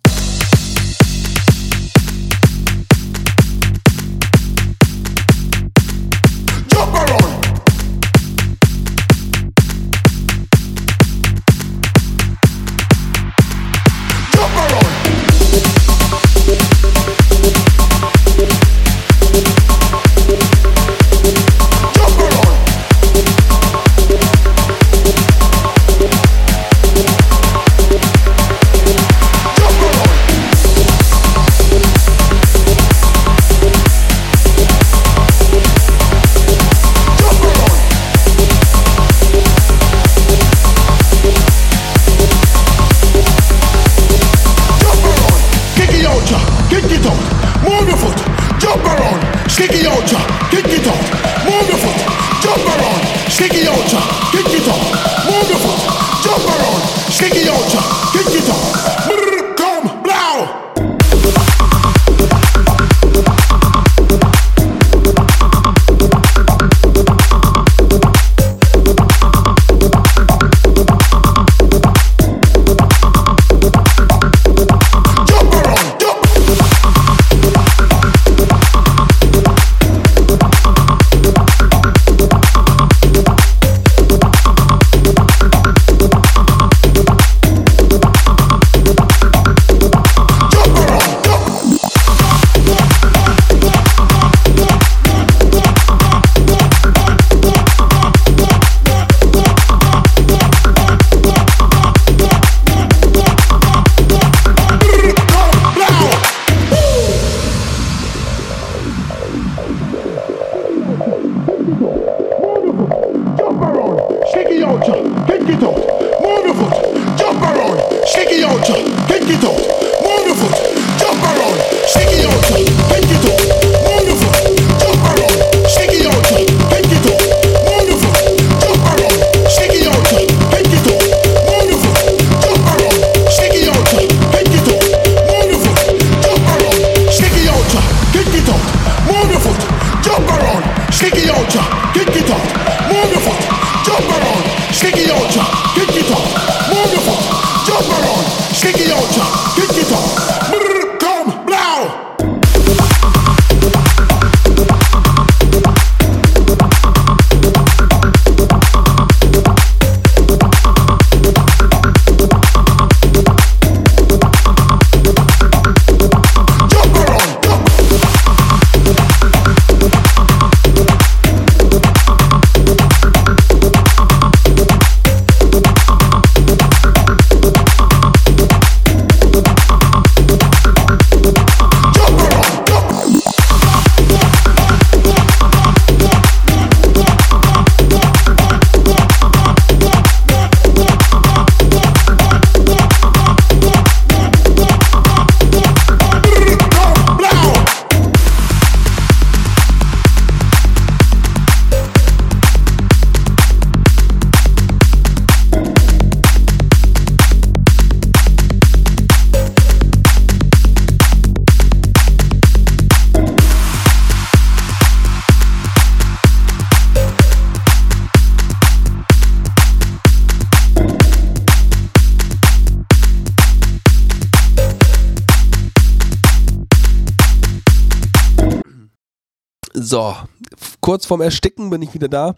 Kurz 230.90 231.06
vorm 231.06 231.22
Ersticken 231.22 231.70
bin 231.70 231.84
ich 231.84 231.94
wieder 231.94 232.08
da. 232.08 232.36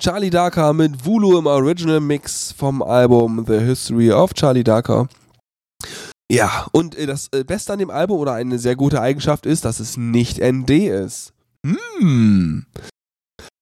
Charlie 0.00 0.30
Darker 0.30 0.72
mit 0.72 1.06
Vulu 1.06 1.38
im 1.38 1.46
Original 1.46 2.00
Mix 2.00 2.50
vom 2.50 2.82
Album 2.82 3.44
The 3.46 3.60
History 3.60 4.10
of 4.10 4.34
Charlie 4.34 4.64
Darker. 4.64 5.06
Ja, 6.28 6.66
und 6.72 6.96
äh, 6.96 7.06
das 7.06 7.28
äh, 7.32 7.44
Beste 7.44 7.72
an 7.72 7.78
dem 7.78 7.90
Album 7.90 8.18
oder 8.18 8.32
eine 8.32 8.58
sehr 8.58 8.74
gute 8.74 9.00
Eigenschaft 9.00 9.46
ist, 9.46 9.64
dass 9.64 9.78
es 9.78 9.96
nicht 9.96 10.40
ND 10.42 10.70
ist. 10.70 11.32
Hm. 11.64 12.66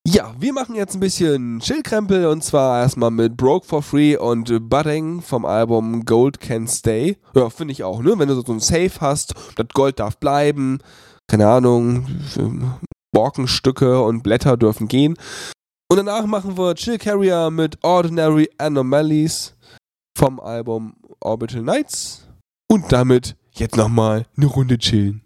Ja, 0.09 0.35
wir 0.39 0.55
machen 0.55 0.75
jetzt 0.75 0.95
ein 0.95 1.01
bisschen 1.01 1.61
Chillkrempel 1.61 2.25
und 2.29 2.43
zwar 2.43 2.81
erstmal 2.81 3.11
mit 3.11 3.37
Broke 3.37 3.67
for 3.67 3.83
Free 3.83 4.17
und 4.17 4.71
Budding 4.71 5.21
vom 5.21 5.45
Album 5.45 6.07
Gold 6.07 6.41
Can 6.41 6.67
Stay. 6.67 7.19
Ja, 7.35 7.51
finde 7.51 7.73
ich 7.73 7.85
auch, 7.85 8.01
ne? 8.01 8.15
Wenn 8.17 8.29
du 8.29 8.41
so 8.41 8.55
ein 8.55 8.61
Safe 8.61 9.03
hast, 9.03 9.35
das 9.57 9.67
Gold 9.75 10.01
darf 10.01 10.17
bleiben, 10.17 10.79
keine 11.29 11.47
Ahnung, 11.47 12.07
Borkenstücke 13.15 14.03
und 14.03 14.23
Blätter 14.23 14.59
dürfen 14.59 14.89
gehen. 14.89 15.17
Und 15.91 15.97
danach 15.97 16.27
machen 16.27 16.59
wir 16.59 16.75
Chill 16.75 16.99
Carrier 16.99 17.51
mit 17.51 17.83
Ordinary 17.83 18.51
Anomalies 18.59 19.57
vom 20.19 20.39
Album 20.41 20.97
Orbital 21.21 21.63
Nights. 21.63 22.29
Und 22.69 22.93
damit 22.93 23.37
jetzt 23.53 23.77
nochmal 23.77 24.27
eine 24.37 24.47
Runde 24.47 24.77
chillen. 24.77 25.24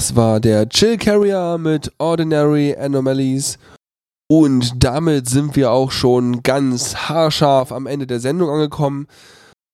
Das 0.00 0.16
war 0.16 0.40
der 0.40 0.66
Chill 0.66 0.96
Carrier 0.96 1.58
mit 1.58 1.92
Ordinary 1.98 2.74
Anomalies. 2.74 3.58
Und 4.30 4.82
damit 4.82 5.28
sind 5.28 5.56
wir 5.56 5.72
auch 5.72 5.90
schon 5.90 6.42
ganz 6.42 6.96
haarscharf 6.96 7.70
am 7.70 7.86
Ende 7.86 8.06
der 8.06 8.18
Sendung 8.18 8.48
angekommen. 8.48 9.08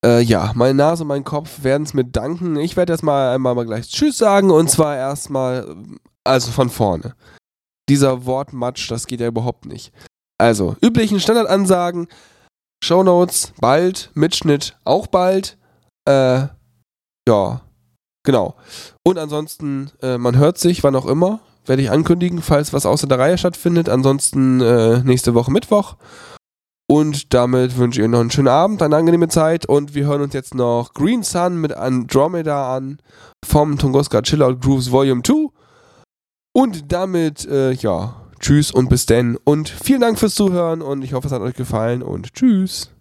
Äh, 0.04 0.22
ja, 0.22 0.50
meine 0.56 0.74
Nase 0.74 1.04
und 1.04 1.08
mein 1.10 1.22
Kopf 1.22 1.62
werden 1.62 1.84
es 1.84 1.94
mir 1.94 2.04
danken. 2.04 2.56
Ich 2.56 2.76
werde 2.76 2.92
erstmal 2.92 3.36
einmal 3.36 3.54
mal 3.54 3.66
gleich 3.66 3.88
Tschüss 3.88 4.18
sagen 4.18 4.50
und 4.50 4.68
zwar 4.68 4.96
erstmal, 4.96 5.76
also 6.24 6.50
von 6.50 6.70
vorne. 6.70 7.14
Dieser 7.88 8.26
Wortmatsch, 8.26 8.90
das 8.90 9.06
geht 9.06 9.20
ja 9.20 9.28
überhaupt 9.28 9.64
nicht. 9.64 9.92
Also, 10.38 10.74
üblichen 10.82 11.20
Standardansagen, 11.20 12.08
Shownotes 12.82 13.52
bald, 13.60 14.10
Mitschnitt 14.14 14.76
auch 14.84 15.06
bald. 15.06 15.56
Äh, 16.04 16.48
ja, 17.28 17.60
genau. 18.26 18.56
Und 19.02 19.16
ansonsten, 19.16 19.90
äh, 20.02 20.18
man 20.18 20.36
hört 20.36 20.58
sich, 20.58 20.84
wann 20.84 20.94
auch 20.94 21.06
immer. 21.06 21.40
Werde 21.64 21.82
ich 21.82 21.90
ankündigen, 21.90 22.42
falls 22.42 22.74
was 22.74 22.84
außer 22.84 23.06
der 23.06 23.18
Reihe 23.18 23.38
stattfindet. 23.38 23.88
Ansonsten 23.88 24.60
äh, 24.60 25.02
nächste 25.02 25.34
Woche 25.34 25.50
Mittwoch. 25.50 25.96
Und 26.88 27.34
damit 27.34 27.78
wünsche 27.78 28.00
ich 28.00 28.04
euch 28.04 28.10
noch 28.10 28.20
einen 28.20 28.30
schönen 28.30 28.48
Abend, 28.48 28.80
eine 28.80 28.94
angenehme 28.94 29.26
Zeit 29.26 29.66
und 29.66 29.94
wir 29.94 30.06
hören 30.06 30.20
uns 30.20 30.34
jetzt 30.34 30.54
noch 30.54 30.94
Green 30.94 31.24
Sun 31.24 31.60
mit 31.60 31.72
Andromeda 31.72 32.76
an 32.76 32.98
vom 33.44 33.76
Tunguska 33.76 34.22
Chillout 34.22 34.58
Grooves 34.60 34.92
Volume 34.92 35.22
2. 35.22 35.48
Und 36.52 36.92
damit, 36.92 37.44
äh, 37.46 37.72
ja, 37.72 38.14
tschüss 38.38 38.70
und 38.70 38.88
bis 38.88 39.06
denn 39.06 39.36
und 39.42 39.68
vielen 39.68 40.00
Dank 40.00 40.18
fürs 40.18 40.36
Zuhören 40.36 40.80
und 40.80 41.02
ich 41.02 41.12
hoffe, 41.12 41.26
es 41.26 41.32
hat 41.32 41.42
euch 41.42 41.54
gefallen 41.54 42.04
und 42.04 42.32
tschüss. 42.34 42.92